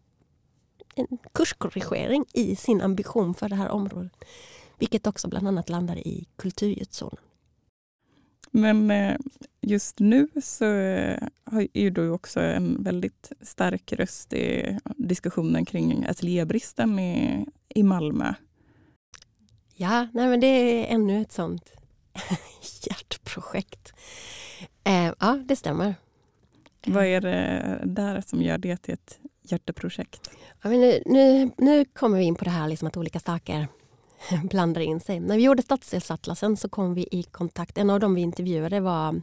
en 0.98 1.18
kurskorrigering 1.32 2.24
i 2.32 2.56
sin 2.56 2.80
ambition 2.80 3.34
för 3.34 3.48
det 3.48 3.54
här 3.54 3.68
området. 3.68 4.24
Vilket 4.78 5.06
också 5.06 5.28
bland 5.28 5.48
annat 5.48 5.68
landar 5.68 5.96
i 5.96 6.26
kulturljudzonen. 6.36 7.18
Men 8.50 8.90
eh, 8.90 9.16
just 9.60 9.98
nu 9.98 10.28
så 10.42 10.64
eh, 10.64 11.18
är 11.72 11.90
du 11.90 12.10
också 12.10 12.40
en 12.40 12.82
väldigt 12.82 13.32
stark 13.40 13.92
röst 13.92 14.32
i 14.32 14.78
diskussionen 14.96 15.64
kring 15.64 16.04
ateljébristen 16.08 16.98
i, 16.98 17.46
i 17.68 17.82
Malmö. 17.82 18.34
Ja, 19.74 20.08
nej 20.12 20.28
men 20.28 20.40
det 20.40 20.46
är 20.46 20.94
ännu 20.94 21.22
ett 21.22 21.32
sånt 21.32 21.72
hjärtprojekt. 22.82 23.92
Eh, 24.84 25.12
ja, 25.20 25.38
det 25.44 25.56
stämmer. 25.56 25.94
Vad 26.86 27.04
är 27.04 27.20
det 27.20 27.82
där 27.84 28.20
som 28.20 28.42
gör 28.42 28.58
det 28.58 28.76
till 28.76 28.94
ett 28.94 29.18
hjärteprojekt? 29.52 30.30
Ja, 30.62 30.70
men 30.70 30.80
nu, 30.80 31.02
nu, 31.06 31.50
nu 31.58 31.84
kommer 31.84 32.18
vi 32.18 32.24
in 32.24 32.34
på 32.34 32.44
det 32.44 32.50
här 32.50 32.68
liksom 32.68 32.88
att 32.88 32.96
olika 32.96 33.20
saker 33.20 33.68
blandar 34.44 34.80
in 34.80 35.00
sig. 35.00 35.20
När 35.20 35.36
vi 35.36 35.42
gjorde 35.42 35.62
stadsdelsatlasen 35.62 36.56
så 36.56 36.68
kom 36.68 36.94
vi 36.94 37.08
i 37.10 37.22
kontakt, 37.22 37.78
en 37.78 37.90
av 37.90 38.00
dem 38.00 38.14
vi 38.14 38.20
intervjuade 38.20 38.80
var 38.80 39.22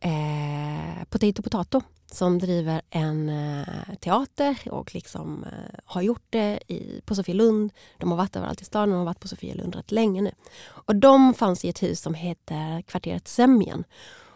eh, 0.00 1.04
Potato 1.10 1.42
Potato 1.42 1.82
som 2.12 2.38
driver 2.38 2.82
en 2.90 3.28
eh, 3.28 3.94
teater 4.00 4.58
och 4.70 4.94
liksom 4.94 5.44
eh, 5.44 5.78
har 5.84 6.02
gjort 6.02 6.24
det 6.30 6.60
i, 6.66 7.00
på 7.04 7.14
Sofielund. 7.14 7.72
De 7.98 8.10
har 8.10 8.18
varit 8.18 8.36
överallt 8.36 8.60
i 8.60 8.64
staden, 8.64 8.90
de 8.90 8.98
har 8.98 9.04
varit 9.04 9.20
på 9.20 9.28
Sofielund 9.28 9.74
rätt 9.74 9.90
länge 9.90 10.22
nu. 10.22 10.32
Och 10.62 10.96
de 10.96 11.34
fanns 11.34 11.64
i 11.64 11.68
ett 11.68 11.82
hus 11.82 12.00
som 12.00 12.14
heter 12.14 12.82
kvarteret 12.82 13.28
Sämjan. 13.28 13.84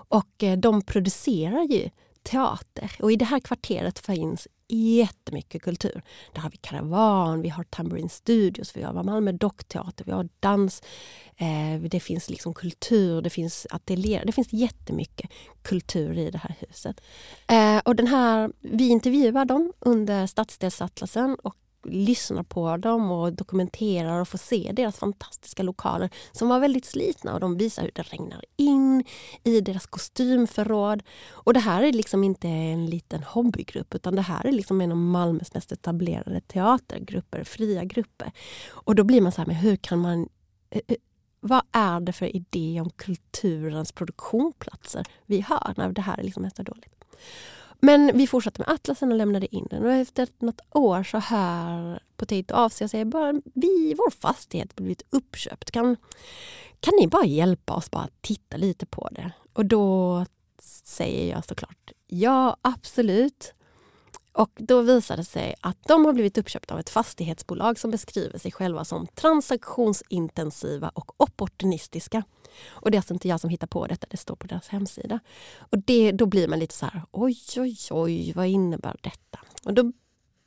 Och 0.08 0.42
eh, 0.42 0.58
de 0.58 0.82
producerar 0.82 1.62
ju 1.62 1.90
teater 2.22 2.96
och 3.02 3.12
i 3.12 3.16
det 3.16 3.24
här 3.24 3.40
kvarteret 3.40 3.98
finns 3.98 4.48
jättemycket 4.68 5.62
kultur. 5.62 6.02
Där 6.32 6.40
har 6.40 6.50
vi 6.50 6.56
Karavan, 6.56 7.42
vi 7.42 7.48
har 7.48 7.64
Tambourine 7.64 8.08
Studios, 8.08 8.76
vi 8.76 8.82
har 8.82 9.02
Malmö 9.02 9.32
Dockteater, 9.32 10.04
vi 10.04 10.12
har 10.12 10.28
dans. 10.40 10.82
Eh, 11.36 11.80
det 11.90 12.00
finns 12.00 12.30
liksom 12.30 12.54
kultur, 12.54 13.22
det 13.22 13.30
finns 13.30 13.66
ateljéer, 13.70 14.24
det 14.26 14.32
finns 14.32 14.52
jättemycket 14.52 15.30
kultur 15.62 16.18
i 16.18 16.30
det 16.30 16.38
här 16.38 16.54
huset. 16.58 17.00
Eh, 17.48 17.78
och 17.84 17.96
den 17.96 18.06
här, 18.06 18.52
vi 18.60 18.88
intervjuar 18.88 19.44
dem 19.44 19.72
under 19.78 20.26
stadsdelsatlasen 20.26 21.34
och 21.34 21.56
lyssnar 21.84 22.42
på 22.42 22.76
dem 22.76 23.10
och 23.10 23.32
dokumenterar 23.32 24.20
och 24.20 24.28
får 24.28 24.38
se 24.38 24.72
deras 24.72 24.98
fantastiska 24.98 25.62
lokaler 25.62 26.10
som 26.32 26.48
var 26.48 26.60
väldigt 26.60 26.84
slitna 26.84 27.34
och 27.34 27.40
de 27.40 27.56
visar 27.56 27.82
hur 27.82 27.90
det 27.94 28.02
regnar 28.02 28.44
in 28.56 29.04
i 29.44 29.60
deras 29.60 29.86
kostymförråd. 29.86 31.02
Och 31.30 31.54
det 31.54 31.60
här 31.60 31.82
är 31.82 31.92
liksom 31.92 32.24
inte 32.24 32.48
en 32.48 32.86
liten 32.86 33.22
hobbygrupp 33.22 33.94
utan 33.94 34.16
det 34.16 34.22
här 34.22 34.46
är 34.46 34.52
liksom 34.52 34.80
en 34.80 34.90
av 34.90 34.96
Malmös 34.96 35.54
mest 35.54 35.72
etablerade 35.72 36.40
teatergrupper, 36.40 37.44
fria 37.44 37.84
grupper. 37.84 38.32
Och 38.70 38.94
då 38.94 39.04
blir 39.04 39.20
man 39.20 39.32
så 39.32 39.40
här, 39.40 39.46
men 39.46 39.56
hur 39.56 39.76
kan 39.76 39.98
man 39.98 40.28
eh, 40.70 40.80
eh, 40.88 40.96
vad 41.46 41.62
är 41.72 42.00
det 42.00 42.12
för 42.12 42.36
idé 42.36 42.80
om 42.80 42.90
kulturens 42.90 43.92
produktionsplatser 43.92 45.04
vi 45.26 45.40
har 45.40 45.74
när 45.76 45.92
det 45.92 46.00
här 46.00 46.18
är 46.18 46.22
liksom 46.22 46.44
är 46.44 46.62
dåligt? 46.62 47.04
Men 47.80 48.10
vi 48.14 48.26
fortsatte 48.26 48.60
med 48.60 48.74
atlasen 48.74 49.12
och 49.12 49.18
lämnade 49.18 49.54
in 49.54 49.66
den 49.70 49.84
och 49.84 49.92
efter 49.92 50.28
något 50.38 50.60
år 50.70 51.02
så 51.02 51.18
hör 51.18 52.00
Potato 52.16 52.54
av 52.54 52.68
sig 52.68 52.84
och 52.84 52.90
säger 52.90 53.04
bara 53.04 53.32
vi, 53.54 53.94
vår 53.98 54.10
fastighet 54.10 54.76
blivit 54.76 55.02
uppköpt. 55.10 55.70
Kan, 55.70 55.96
kan 56.80 56.94
ni 57.00 57.06
bara 57.06 57.24
hjälpa 57.24 57.74
oss 57.74 57.90
bara 57.90 58.08
titta 58.20 58.56
lite 58.56 58.86
på 58.86 59.08
det? 59.12 59.30
Och 59.52 59.66
då 59.66 60.26
säger 60.84 61.30
jag 61.30 61.44
såklart 61.44 61.92
ja, 62.06 62.56
absolut. 62.62 63.54
Och 64.32 64.50
då 64.54 64.80
visade 64.82 65.20
det 65.20 65.24
sig 65.24 65.54
att 65.60 65.78
de 65.88 66.04
har 66.04 66.12
blivit 66.12 66.38
uppköpta 66.38 66.74
av 66.74 66.80
ett 66.80 66.90
fastighetsbolag 66.90 67.78
som 67.78 67.90
beskriver 67.90 68.38
sig 68.38 68.52
själva 68.52 68.84
som 68.84 69.06
transaktionsintensiva 69.06 70.88
och 70.88 71.22
opportunistiska. 71.22 72.22
Och 72.68 72.90
det 72.90 72.96
är 72.96 72.98
alltså 72.98 73.14
inte 73.14 73.28
jag 73.28 73.40
som 73.40 73.50
hittar 73.50 73.66
på 73.66 73.86
detta, 73.86 74.06
det 74.10 74.16
står 74.16 74.36
på 74.36 74.46
deras 74.46 74.68
hemsida. 74.68 75.20
Och 75.58 75.78
det, 75.78 76.12
då 76.12 76.26
blir 76.26 76.48
man 76.48 76.58
lite 76.58 76.74
så 76.74 76.86
här, 76.86 77.02
oj, 77.10 77.38
oj, 77.56 77.76
oj, 77.90 78.32
vad 78.32 78.46
innebär 78.46 78.96
detta? 79.00 79.38
Och, 79.64 79.74
då, 79.74 79.92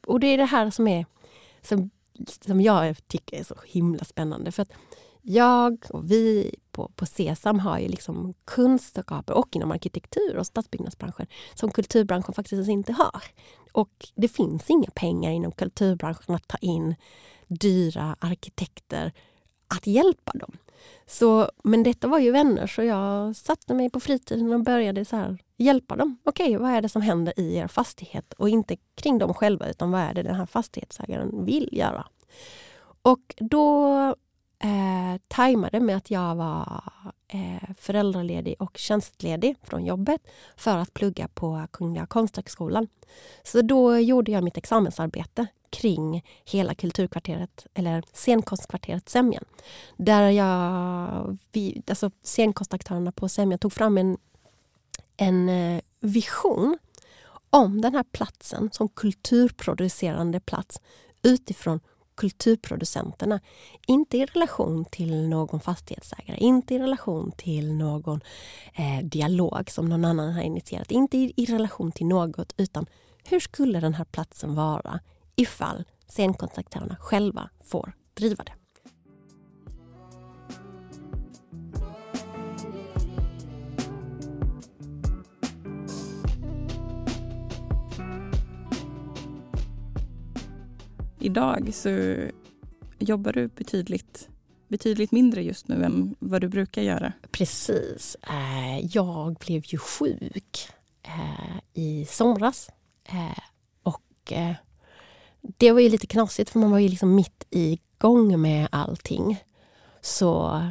och 0.07 0.19
det 0.19 0.27
är 0.27 0.37
det 0.37 0.45
här 0.45 0.69
som 0.69 0.87
är 0.87 1.05
som, 1.61 1.89
som 2.41 2.61
jag 2.61 3.07
tycker 3.07 3.39
är 3.39 3.43
så 3.43 3.55
himla 3.65 4.03
spännande. 4.03 4.51
För 4.51 4.61
att 4.61 4.71
jag 5.21 5.85
och 5.89 6.11
vi 6.11 6.55
på, 6.71 6.91
på 6.95 7.05
Sesam 7.05 7.59
har 7.59 7.79
ju 7.79 7.87
liksom 7.87 8.33
kunskaper 8.45 9.33
och 9.33 9.55
inom 9.55 9.71
arkitektur 9.71 10.37
och 10.37 10.45
stadsbyggnadsbranschen 10.45 11.27
som 11.55 11.71
kulturbranschen 11.71 12.33
faktiskt 12.33 12.69
inte 12.69 12.93
har. 12.93 13.23
Och 13.71 14.07
det 14.15 14.27
finns 14.27 14.69
inga 14.69 14.89
pengar 14.93 15.31
inom 15.31 15.51
kulturbranschen 15.51 16.35
att 16.35 16.47
ta 16.47 16.57
in 16.57 16.95
dyra 17.47 18.15
arkitekter 18.19 19.11
att 19.67 19.87
hjälpa 19.87 20.31
dem. 20.31 20.57
Så, 21.05 21.49
men 21.63 21.83
detta 21.83 22.07
var 22.07 22.19
ju 22.19 22.31
vänner 22.31 22.67
så 22.67 22.83
jag 22.83 23.35
satte 23.35 23.73
mig 23.73 23.89
på 23.89 23.99
fritiden 23.99 24.53
och 24.53 24.63
började 24.63 25.05
så 25.05 25.15
här, 25.15 25.37
hjälpa 25.57 25.95
dem. 25.95 26.17
Okej, 26.23 26.45
okay, 26.45 26.57
vad 26.57 26.71
är 26.71 26.81
det 26.81 26.89
som 26.89 27.01
händer 27.01 27.39
i 27.39 27.55
er 27.55 27.67
fastighet? 27.67 28.33
Och 28.33 28.49
inte 28.49 28.77
kring 28.95 29.17
dem 29.17 29.33
själva 29.33 29.69
utan 29.69 29.91
vad 29.91 30.01
är 30.01 30.13
det 30.13 30.23
den 30.23 30.35
här 30.35 30.45
fastighetsägaren 30.45 31.45
vill 31.45 31.69
göra? 31.71 32.07
Och 33.01 33.35
då 33.37 33.95
eh, 34.59 35.21
tajmade 35.27 35.79
med 35.79 35.97
att 35.97 36.11
jag 36.11 36.35
var 36.35 36.83
Eh, 37.29 37.69
föräldraledig 37.77 38.55
och 38.59 38.77
tjänstledig 38.77 39.55
från 39.63 39.85
jobbet 39.85 40.21
för 40.55 40.77
att 40.77 40.93
plugga 40.93 41.27
på 41.27 41.67
Kungliga 41.71 42.05
Konsthögskolan. 42.05 42.87
Så 43.43 43.61
då 43.61 43.97
gjorde 43.97 44.31
jag 44.31 44.43
mitt 44.43 44.57
examensarbete 44.57 45.47
kring 45.69 46.25
hela 46.45 46.75
kulturkvarteret, 46.75 47.67
eller 47.73 48.03
scenkonstkvarteret 48.13 49.09
Sämjan. 49.09 49.43
Där 49.97 50.29
jag, 50.29 51.37
vi, 51.51 51.81
alltså 51.87 52.11
scenkonstaktörerna 52.23 53.11
på 53.11 53.29
Sämjan 53.29 53.59
tog 53.59 53.73
fram 53.73 53.97
en, 53.97 54.17
en 55.17 55.49
eh, 55.49 55.81
vision 55.99 56.77
om 57.49 57.81
den 57.81 57.95
här 57.95 58.05
platsen 58.11 58.69
som 58.71 58.89
kulturproducerande 58.89 60.39
plats 60.39 60.81
utifrån 61.23 61.79
kulturproducenterna. 62.17 63.39
Inte 63.88 64.17
i 64.17 64.25
relation 64.25 64.86
till 64.86 65.27
någon 65.30 65.60
fastighetsägare, 65.60 66.38
inte 66.38 66.75
i 66.75 66.80
relation 66.80 67.32
till 67.32 67.73
någon 67.73 68.21
eh, 68.73 69.06
dialog 69.06 69.71
som 69.71 69.89
någon 69.89 70.06
annan 70.06 70.34
har 70.34 70.41
initierat. 70.41 70.91
Inte 70.91 71.17
i, 71.17 71.34
i 71.36 71.45
relation 71.45 71.91
till 71.91 72.06
något 72.06 72.53
utan 72.58 72.86
hur 73.23 73.39
skulle 73.39 73.80
den 73.80 73.93
här 73.93 74.06
platsen 74.06 74.56
vara 74.56 74.99
ifall 75.36 75.84
scenkontaktörerna 76.08 76.95
själva 76.99 77.49
får 77.63 77.93
driva 78.13 78.43
det. 78.43 78.53
Idag 91.27 91.69
så 91.73 92.15
jobbar 92.99 93.33
du 93.33 93.47
betydligt, 93.47 94.29
betydligt 94.67 95.11
mindre 95.11 95.43
just 95.43 95.67
nu 95.67 95.83
än 95.83 96.15
vad 96.19 96.41
du 96.41 96.47
brukar 96.47 96.81
göra. 96.81 97.13
Precis. 97.31 98.17
Eh, 98.29 98.85
jag 98.85 99.35
blev 99.35 99.63
ju 99.65 99.77
sjuk 99.77 100.69
eh, 101.03 101.57
i 101.73 102.05
somras. 102.05 102.69
Eh, 103.03 103.39
och 103.83 104.33
det 105.57 105.71
var 105.71 105.79
ju 105.79 105.89
lite 105.89 106.07
knasigt 106.07 106.49
för 106.49 106.59
man 106.59 106.71
var 106.71 106.79
ju 106.79 106.89
liksom 106.89 107.15
mitt 107.15 107.45
igång 107.49 108.41
med 108.41 108.67
allting. 108.71 109.43
Så 110.01 110.61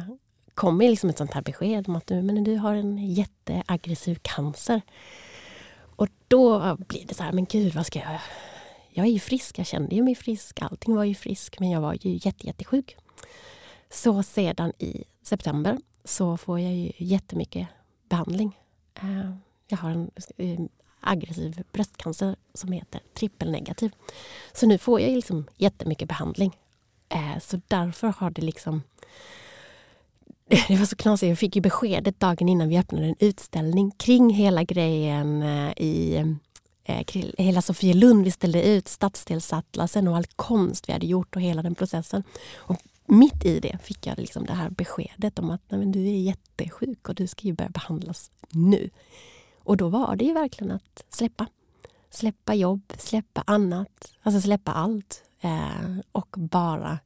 kom 0.53 0.79
liksom 0.79 1.09
ett 1.09 1.17
sånt 1.17 1.33
här 1.33 1.41
besked 1.41 1.87
om 1.87 1.95
att 1.95 2.07
du, 2.07 2.21
men 2.21 2.43
du 2.43 2.55
har 2.55 2.73
en 2.73 2.97
jätteaggressiv 2.97 4.19
cancer. 4.21 4.81
Och 5.79 6.07
då 6.27 6.75
blir 6.75 7.05
det 7.05 7.13
så 7.13 7.23
här, 7.23 7.31
men 7.31 7.45
gud 7.45 7.75
vad 7.75 7.85
ska 7.85 7.99
jag 7.99 8.07
göra? 8.07 8.21
Jag 8.97 9.05
är 9.05 9.11
ju 9.11 9.19
frisk, 9.19 9.59
jag 9.59 9.67
kände 9.67 9.95
ju 9.95 10.03
mig 10.03 10.15
frisk, 10.15 10.61
allting 10.61 10.95
var 10.95 11.03
ju 11.03 11.15
frisk 11.15 11.59
men 11.59 11.69
jag 11.69 11.81
var 11.81 11.97
ju 12.01 12.19
jätte, 12.21 12.47
jättesjuk. 12.47 12.97
Så 13.89 14.23
sedan 14.23 14.73
i 14.79 15.03
september 15.23 15.77
så 16.03 16.37
får 16.37 16.59
jag 16.59 16.73
ju 16.73 16.91
jättemycket 16.97 17.67
behandling. 18.09 18.57
Eh, 18.95 19.31
jag 19.67 19.77
har 19.77 19.89
en 19.89 20.11
eh, 20.37 20.59
aggressiv 20.99 21.63
bröstcancer 21.71 22.35
som 22.53 22.71
heter 22.71 23.01
trippelnegativ. 23.13 23.91
Så 24.53 24.67
nu 24.67 24.77
får 24.77 25.01
jag 25.01 25.11
liksom 25.11 25.47
jättemycket 25.55 26.07
behandling. 26.07 26.57
Eh, 27.09 27.39
så 27.41 27.61
därför 27.67 28.07
har 28.07 28.29
det 28.29 28.41
liksom... 28.41 28.83
Det 30.67 30.75
var 30.75 30.85
så 30.85 30.95
knasigt, 30.95 31.29
jag 31.29 31.39
fick 31.39 31.55
ju 31.55 31.61
beskedet 31.61 32.19
dagen 32.19 32.49
innan 32.49 32.69
vi 32.69 32.77
öppnade 32.77 33.05
en 33.05 33.15
utställning 33.19 33.91
kring 33.91 34.29
hela 34.29 34.63
grejen 34.63 35.43
i 35.77 36.23
Eh, 36.89 37.05
hela 37.37 37.61
Sofielund. 37.61 38.23
Vi 38.23 38.31
ställde 38.31 38.63
ut 38.63 38.87
stadsdelsatlasen 38.87 40.07
och 40.07 40.17
all 40.17 40.25
konst 40.25 40.89
vi 40.89 40.93
hade 40.93 41.05
gjort 41.05 41.35
och 41.35 41.41
hela 41.41 41.61
den 41.61 41.75
processen. 41.75 42.23
Och 42.55 42.77
mitt 43.05 43.45
i 43.45 43.59
det 43.59 43.77
fick 43.83 44.07
jag 44.07 44.17
liksom 44.17 44.45
det 44.45 44.53
här 44.53 44.69
beskedet 44.69 45.39
om 45.39 45.49
att 45.49 45.61
nej, 45.69 45.79
men 45.79 45.91
du 45.91 45.99
är 45.99 46.19
jättesjuk 46.19 47.09
och 47.09 47.15
du 47.15 47.27
ska 47.27 47.47
ju 47.47 47.53
börja 47.53 47.69
behandlas 47.69 48.31
nu. 48.49 48.89
Och 49.63 49.77
då 49.77 49.89
var 49.89 50.15
det 50.15 50.25
ju 50.25 50.33
verkligen 50.33 50.71
att 50.71 51.03
släppa. 51.09 51.47
Släppa 52.09 52.53
jobb, 52.53 52.93
släppa 52.97 53.43
annat, 53.47 54.13
alltså 54.21 54.41
släppa 54.41 54.71
allt. 54.71 55.23
Eh, 55.41 55.97
och 56.11 56.35
bara 56.37 56.99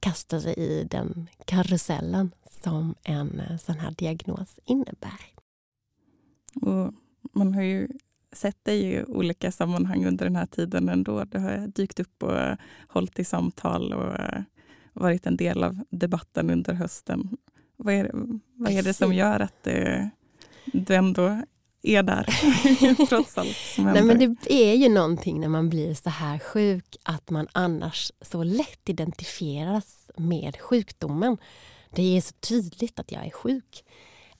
kasta 0.00 0.40
sig 0.40 0.54
i 0.54 0.84
den 0.84 1.28
karusellen 1.44 2.30
som 2.62 2.94
en 3.02 3.40
eh, 3.40 3.56
sån 3.56 3.78
här 3.78 3.90
diagnos 3.90 4.58
innebär. 4.64 5.20
Och 6.54 6.94
man 7.32 7.54
har 7.54 7.62
ju 7.62 7.88
sett 8.32 8.64
dig 8.64 8.94
i 8.94 9.04
olika 9.04 9.52
sammanhang 9.52 10.06
under 10.06 10.24
den 10.24 10.36
här 10.36 10.46
tiden 10.46 10.88
ändå. 10.88 11.24
Du 11.24 11.38
har 11.38 11.66
dykt 11.66 12.00
upp 12.00 12.22
och 12.22 12.56
hållit 12.88 13.18
i 13.18 13.24
samtal 13.24 13.92
och 13.92 14.20
eh, 14.20 14.42
varit 14.92 15.26
en 15.26 15.36
del 15.36 15.64
av 15.64 15.78
debatten 15.90 16.50
under 16.50 16.74
hösten. 16.74 17.36
Vad 17.76 17.94
är, 17.94 18.10
vad 18.54 18.72
är 18.72 18.82
det 18.82 18.94
som 18.94 19.12
gör 19.12 19.40
att 19.40 19.62
det, 19.62 20.10
du 20.64 20.94
ändå 20.94 21.42
är 21.82 22.02
där, 22.02 22.26
trots 23.08 23.38
allt 23.38 23.56
som 23.56 23.86
händer. 23.86 24.02
Nej, 24.02 24.16
men 24.16 24.36
det 24.42 24.52
är 24.52 24.74
ju 24.74 24.88
någonting 24.88 25.40
när 25.40 25.48
man 25.48 25.68
blir 25.68 25.94
så 25.94 26.10
här 26.10 26.38
sjuk 26.38 26.96
att 27.02 27.30
man 27.30 27.48
annars 27.52 28.12
så 28.20 28.42
lätt 28.44 28.88
identifieras 28.88 30.10
med 30.16 30.56
sjukdomen. 30.60 31.36
Det 31.90 32.16
är 32.16 32.20
så 32.20 32.32
tydligt 32.32 32.98
att 32.98 33.12
jag 33.12 33.26
är 33.26 33.30
sjuk. 33.30 33.84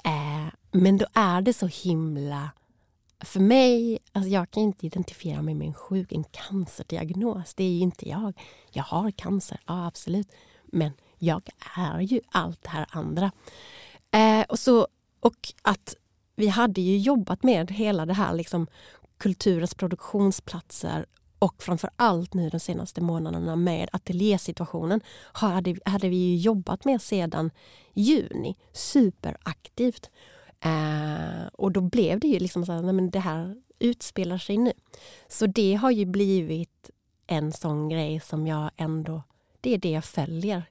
Eh, 0.05 0.55
men 0.72 0.98
då 0.98 1.07
är 1.12 1.40
det 1.40 1.53
så 1.53 1.66
himla... 1.66 2.51
För 3.20 3.40
mig, 3.40 3.98
alltså 4.12 4.31
jag 4.31 4.50
kan 4.50 4.62
inte 4.62 4.87
identifiera 4.87 5.42
mig 5.42 5.54
med 5.54 5.66
en 5.66 5.74
sjuk, 5.74 6.12
en 6.12 6.24
cancerdiagnos. 6.24 7.54
Det 7.54 7.64
är 7.64 7.70
ju 7.70 7.81
inte 7.81 8.09
jag. 8.09 8.40
Jag 8.70 8.83
har 8.83 9.11
cancer, 9.11 9.61
ja 9.66 9.87
absolut. 9.87 10.33
Men 10.64 10.92
jag 11.18 11.48
är 11.76 12.00
ju 12.00 12.20
allt 12.28 12.62
det 12.62 12.68
här 12.68 12.87
andra. 12.90 13.33
Eh, 14.11 14.42
och, 14.48 14.59
så, 14.59 14.88
och 15.20 15.52
att 15.62 15.94
vi 16.37 16.48
hade 16.48 16.81
ju 16.81 16.98
jobbat 16.98 17.42
med 17.42 17.70
hela 17.70 18.07
det 18.07 18.14
här 18.14 18.35
liksom, 18.35 18.66
kulturens 19.16 19.74
produktionsplatser 19.74 21.07
och 21.38 21.62
framför 21.62 21.90
allt 21.96 22.35
nu 22.35 22.50
de 22.50 22.61
senaste 22.61 23.00
månaderna 23.00 23.57
med 23.57 23.88
ateljésituationen 23.92 25.00
hade, 25.33 25.76
hade 25.85 26.09
vi 26.09 26.37
jobbat 26.37 26.85
med 26.85 27.02
sedan 27.02 27.50
juni 27.94 28.57
superaktivt. 28.72 30.11
Eh, 30.61 31.47
och 31.53 31.73
då 31.73 31.81
blev 31.81 32.21
det 32.21 32.29
ju 32.29 32.38
liksom 32.38 32.66
så 32.66 32.73
att 32.73 32.85
men 32.85 33.11
det 33.11 33.21
här 33.21 33.57
utspelar 33.79 34.38
sig 34.38 34.57
nu. 34.57 34.73
Så 35.29 35.47
det 35.47 35.75
har 35.75 35.90
ju 35.90 36.05
blivit 36.05 36.90
en 37.27 37.53
sån 37.53 37.88
grej 37.88 38.21
som 38.21 38.47
jag 38.47 38.71
ändå, 38.77 39.23
det 39.61 39.75
är 39.75 39.79
det 39.79 39.90
jag 39.90 40.05
följer. 40.05 40.62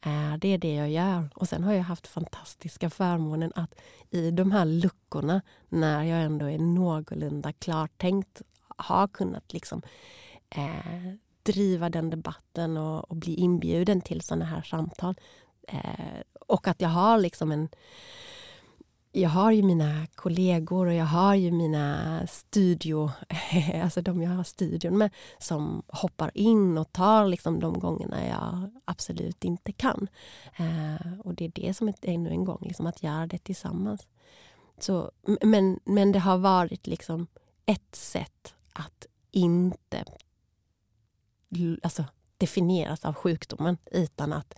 Eh, 0.00 0.36
det 0.38 0.48
är 0.48 0.58
det 0.58 0.74
jag 0.74 0.90
gör. 0.90 1.28
Och 1.34 1.48
sen 1.48 1.64
har 1.64 1.72
jag 1.72 1.82
haft 1.82 2.06
fantastiska 2.06 2.90
förmånen 2.90 3.52
att 3.54 3.74
i 4.10 4.30
de 4.30 4.52
här 4.52 4.64
luckorna, 4.64 5.42
när 5.68 6.04
jag 6.04 6.22
ändå 6.22 6.46
är 6.46 6.58
någorlunda 6.58 7.52
klartänkt, 7.52 8.42
har 8.76 9.08
kunnat 9.08 9.52
liksom 9.52 9.82
eh, 10.50 11.14
driva 11.42 11.90
den 11.90 12.10
debatten 12.10 12.76
och, 12.76 13.10
och, 13.10 13.16
bli 13.16 13.34
inbjuden 13.34 14.00
till 14.00 14.20
såna 14.20 14.44
här 14.44 14.62
samtal. 14.62 15.14
Eh, 15.68 16.20
och 16.40 16.68
att 16.68 16.80
jag 16.80 16.88
har 16.88 17.18
liksom 17.18 17.52
en 17.52 17.68
jag 19.16 19.30
har 19.30 19.52
ju 19.52 19.62
mina 19.62 20.06
kollegor 20.14 20.86
och 20.86 20.94
jag 20.94 21.04
har 21.04 21.34
ju 21.34 21.50
mina 21.50 22.20
studio, 22.26 23.10
alltså 23.82 24.02
de 24.02 24.22
jag 24.22 24.30
har 24.30 24.44
studion 24.44 24.98
med, 24.98 25.10
som 25.38 25.82
hoppar 25.88 26.30
in 26.34 26.78
och 26.78 26.92
tar 26.92 27.28
liksom 27.28 27.60
de 27.60 27.78
gångerna 27.78 28.26
jag 28.26 28.70
absolut 28.84 29.44
inte 29.44 29.72
kan. 29.72 30.08
Eh, 30.56 31.18
och 31.24 31.34
det 31.34 31.44
är 31.44 31.52
det 31.54 31.74
som 31.74 31.88
är 31.88 31.94
ännu 32.02 32.30
en 32.30 32.44
gång, 32.44 32.58
liksom 32.62 32.86
att 32.86 33.02
göra 33.02 33.26
det 33.26 33.38
tillsammans. 33.38 34.06
Så, 34.78 35.10
men, 35.42 35.80
men 35.84 36.12
det 36.12 36.18
har 36.18 36.38
varit 36.38 36.86
liksom 36.86 37.26
ett 37.66 37.94
sätt 37.94 38.54
att 38.72 39.06
inte 39.30 40.04
alltså, 41.82 42.04
definieras 42.38 43.04
av 43.04 43.14
sjukdomen 43.14 43.78
utan 43.90 44.32
att 44.32 44.54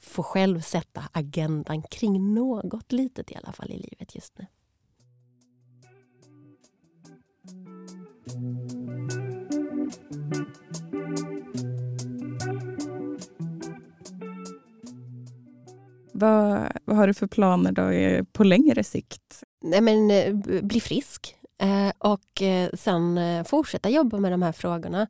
få 0.00 0.22
själv 0.22 0.60
sätta 0.60 1.02
agendan 1.12 1.82
kring 1.82 2.34
något 2.34 2.92
litet 2.92 3.30
i 3.30 3.36
alla 3.36 3.52
fall 3.52 3.70
i 3.70 3.78
livet 3.78 4.14
just 4.14 4.38
nu. 4.38 4.46
Vad, 16.12 16.72
vad 16.84 16.96
har 16.96 17.06
du 17.06 17.14
för 17.14 17.26
planer 17.26 17.72
då 17.72 18.24
på 18.32 18.44
längre 18.44 18.84
sikt? 18.84 19.44
Nej, 19.62 19.80
men, 19.80 20.10
eh, 20.10 20.34
bli 20.62 20.80
frisk 20.80 21.36
eh, 21.60 21.92
och 21.98 22.42
eh, 22.42 22.70
sen 22.74 23.20
fortsätta 23.44 23.90
jobba 23.90 24.18
med 24.18 24.32
de 24.32 24.42
här 24.42 24.52
frågorna 24.52 25.06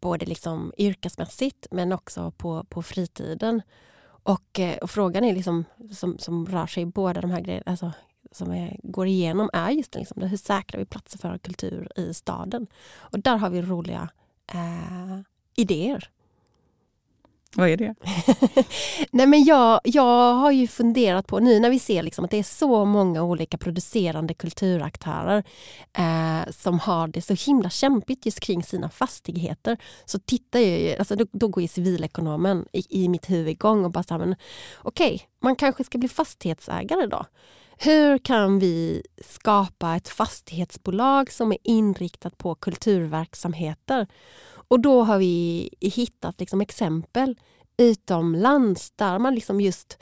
både 0.00 0.26
liksom 0.26 0.72
yrkesmässigt 0.78 1.66
men 1.70 1.92
också 1.92 2.30
på, 2.30 2.64
på 2.64 2.82
fritiden. 2.82 3.62
Och, 4.22 4.60
eh, 4.60 4.78
och 4.78 4.90
frågan 4.90 5.24
är 5.24 5.34
liksom, 5.34 5.64
som, 5.92 6.18
som 6.18 6.46
rör 6.46 6.66
sig 6.66 6.82
i 6.82 6.86
båda 6.86 7.20
de 7.20 7.30
här 7.30 7.40
grejerna, 7.40 7.64
alltså, 7.66 7.92
som 8.32 8.50
är, 8.52 8.80
går 8.82 9.06
igenom 9.06 9.50
är 9.52 9.70
just 9.70 9.94
liksom, 9.94 10.22
hur 10.22 10.36
säkrar 10.36 10.78
vi 10.78 10.86
platser 10.86 11.18
för 11.18 11.38
kultur 11.38 11.88
i 11.96 12.14
staden? 12.14 12.66
Och 12.96 13.20
där 13.20 13.36
har 13.36 13.50
vi 13.50 13.62
roliga 13.62 14.08
eh, 14.52 15.20
idéer. 15.56 16.10
Vad 17.56 17.68
är 17.68 17.76
det? 17.76 17.94
Nej, 19.10 19.26
men 19.26 19.44
jag, 19.44 19.80
jag 19.84 20.34
har 20.34 20.50
ju 20.50 20.66
funderat 20.66 21.26
på, 21.26 21.38
nu 21.38 21.60
när 21.60 21.70
vi 21.70 21.78
ser 21.78 22.02
liksom 22.02 22.24
att 22.24 22.30
det 22.30 22.38
är 22.38 22.42
så 22.42 22.84
många 22.84 23.22
olika 23.22 23.58
producerande 23.58 24.34
kulturaktörer 24.34 25.44
eh, 25.92 26.50
som 26.50 26.78
har 26.78 27.08
det 27.08 27.22
så 27.22 27.34
himla 27.34 27.70
kämpigt 27.70 28.26
just 28.26 28.40
kring 28.40 28.62
sina 28.62 28.90
fastigheter, 28.90 29.76
så 30.04 30.18
tittar 30.18 30.60
jag 30.60 30.98
alltså 30.98 31.16
då, 31.16 31.26
då 31.32 31.48
går 31.48 31.62
ju 31.62 31.68
civilekonomen 31.68 32.66
i, 32.72 33.04
i 33.04 33.08
mitt 33.08 33.30
huvud 33.30 33.48
igång 33.48 33.84
och 33.84 33.90
bara 33.90 34.04
så 34.04 34.14
okej, 34.14 34.34
okay, 34.82 35.18
man 35.42 35.56
kanske 35.56 35.84
ska 35.84 35.98
bli 35.98 36.08
fastighetsägare 36.08 37.06
då. 37.06 37.26
Hur 37.82 38.18
kan 38.18 38.58
vi 38.58 39.02
skapa 39.24 39.96
ett 39.96 40.08
fastighetsbolag 40.08 41.32
som 41.32 41.52
är 41.52 41.58
inriktat 41.64 42.38
på 42.38 42.54
kulturverksamheter? 42.54 44.06
Och 44.70 44.80
då 44.80 45.02
har 45.02 45.18
vi 45.18 45.68
hittat 45.80 46.40
liksom 46.40 46.60
exempel 46.60 47.38
utomlands 47.76 48.90
där 48.90 49.18
man 49.18 49.34
liksom 49.34 49.60
just 49.60 49.98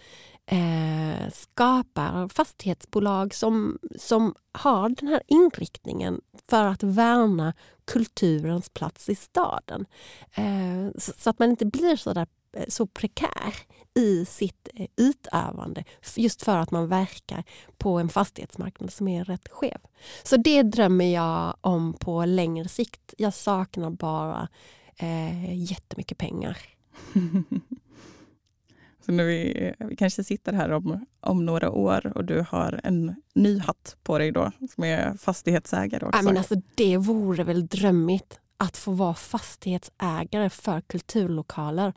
eh, 0.46 1.31
skapar 1.33 2.28
fastighetsbolag 2.28 3.35
som, 3.35 3.78
som 3.98 4.35
har 4.52 4.88
den 4.88 5.09
här 5.09 5.22
inriktningen 5.26 6.20
för 6.48 6.64
att 6.64 6.83
värna 6.83 7.54
kulturens 7.85 8.68
plats 8.68 9.09
i 9.09 9.14
staden. 9.14 9.87
Eh, 10.35 10.98
så, 10.98 11.12
så, 11.18 11.31
att 11.31 11.38
man 11.38 11.50
inte 11.50 11.66
blir 11.66 11.96
så 11.96 12.12
där 12.12 12.26
så 12.68 12.87
prekär 12.87 13.54
i 13.94 14.24
sitt 14.24 14.68
eh, 14.74 14.87
utövande 14.96 15.84
just 16.16 16.42
för 16.42 16.56
att 16.56 16.70
man 16.70 16.88
verkar 16.88 17.44
på 17.78 17.98
en 17.98 18.08
fastighetsmarknad 18.08 18.92
som 18.92 19.08
är 19.08 19.24
rätt 19.24 19.48
skev. 19.48 19.78
Så 20.22 20.37
det 20.37 20.62
drömmer 20.62 21.14
jag 21.14 21.56
om 21.61 21.92
på 21.92 22.24
längre 22.24 22.68
sikt. 22.68 23.14
Jag 23.18 23.34
saknar 23.34 23.90
bara 23.90 24.48
eh, 24.96 25.54
jättemycket 25.54 26.18
pengar. 26.18 26.58
Så 29.06 29.12
när 29.12 29.24
vi, 29.24 29.72
vi 29.78 29.96
kanske 29.96 30.24
sitter 30.24 30.52
här 30.52 30.72
om, 30.72 31.06
om 31.20 31.46
några 31.46 31.70
år 31.70 32.16
och 32.16 32.24
du 32.24 32.44
har 32.48 32.80
en 32.84 33.22
ny 33.34 33.58
hatt 33.58 33.96
på 34.02 34.18
dig 34.18 34.32
då 34.32 34.52
som 34.74 34.84
är 34.84 35.14
fastighetsägare 35.16 36.06
också. 36.06 36.18
Ja, 36.18 36.22
men 36.22 36.37
alltså, 36.37 36.54
det 36.74 36.96
vore 36.96 37.44
väl 37.44 37.66
drömmigt 37.66 38.40
att 38.60 38.76
få 38.76 38.92
vara 38.92 39.14
fastighetsägare 39.14 40.50
för 40.50 40.80
kulturlokaler. 40.80 41.92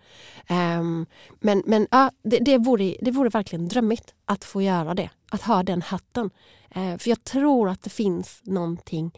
Um, 0.49 1.05
men 1.39 1.63
men 1.65 1.87
ja, 1.91 2.11
det, 2.23 2.39
det, 2.39 2.57
vore, 2.57 2.95
det 3.01 3.11
vore 3.11 3.29
verkligen 3.29 3.67
drömmigt 3.67 4.13
att 4.25 4.43
få 4.43 4.61
göra 4.61 4.93
det, 4.93 5.09
att 5.31 5.41
ha 5.41 5.63
den 5.63 5.81
hatten. 5.81 6.29
Uh, 6.77 6.97
för 6.97 7.09
jag 7.09 7.23
tror 7.23 7.69
att 7.69 7.83
det 7.83 7.89
finns 7.89 8.41
någonting 8.43 9.11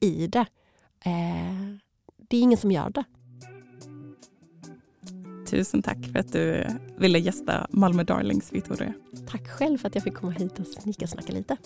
i 0.00 0.26
det. 0.26 0.46
Uh, 1.06 1.76
det 2.28 2.36
är 2.36 2.40
ingen 2.40 2.58
som 2.58 2.72
gör 2.72 2.90
det. 2.90 3.04
Tusen 5.46 5.82
tack 5.82 5.98
för 6.12 6.18
att 6.18 6.32
du 6.32 6.66
ville 6.98 7.18
gästa 7.18 7.66
Malmö 7.70 8.04
Darlings, 8.04 8.52
Victoria. 8.52 8.92
Tack 9.28 9.48
själv 9.48 9.78
för 9.78 9.88
att 9.88 9.94
jag 9.94 10.04
fick 10.04 10.14
komma 10.14 10.32
hit 10.32 10.58
och 10.58 10.66
snickersnacka 10.66 11.32
lite. 11.32 11.56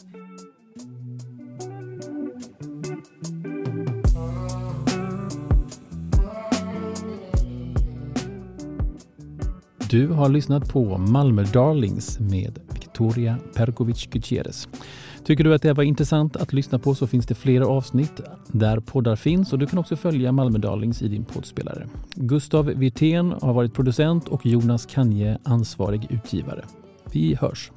Du 9.94 10.08
har 10.08 10.28
lyssnat 10.28 10.68
på 10.68 10.98
Malmö 10.98 11.42
Darlings 11.42 12.20
med 12.20 12.58
Victoria 12.72 13.36
Perkovic 13.54 14.06
Gutierrez. 14.06 14.68
Tycker 15.24 15.44
du 15.44 15.54
att 15.54 15.62
det 15.62 15.72
var 15.72 15.84
intressant 15.84 16.36
att 16.36 16.52
lyssna 16.52 16.78
på 16.78 16.94
så 16.94 17.06
finns 17.06 17.26
det 17.26 17.34
flera 17.34 17.66
avsnitt 17.66 18.20
där 18.48 18.80
poddar 18.80 19.16
finns 19.16 19.52
och 19.52 19.58
du 19.58 19.66
kan 19.66 19.78
också 19.78 19.96
följa 19.96 20.32
Malmö 20.32 20.58
Darlings 20.58 21.02
i 21.02 21.08
din 21.08 21.24
poddspelare. 21.24 21.86
Gustav 22.14 22.66
Wirtén 22.66 23.34
har 23.42 23.52
varit 23.52 23.74
producent 23.74 24.28
och 24.28 24.46
Jonas 24.46 24.86
Kanje 24.86 25.38
ansvarig 25.44 26.06
utgivare. 26.10 26.64
Vi 27.12 27.34
hörs! 27.34 27.70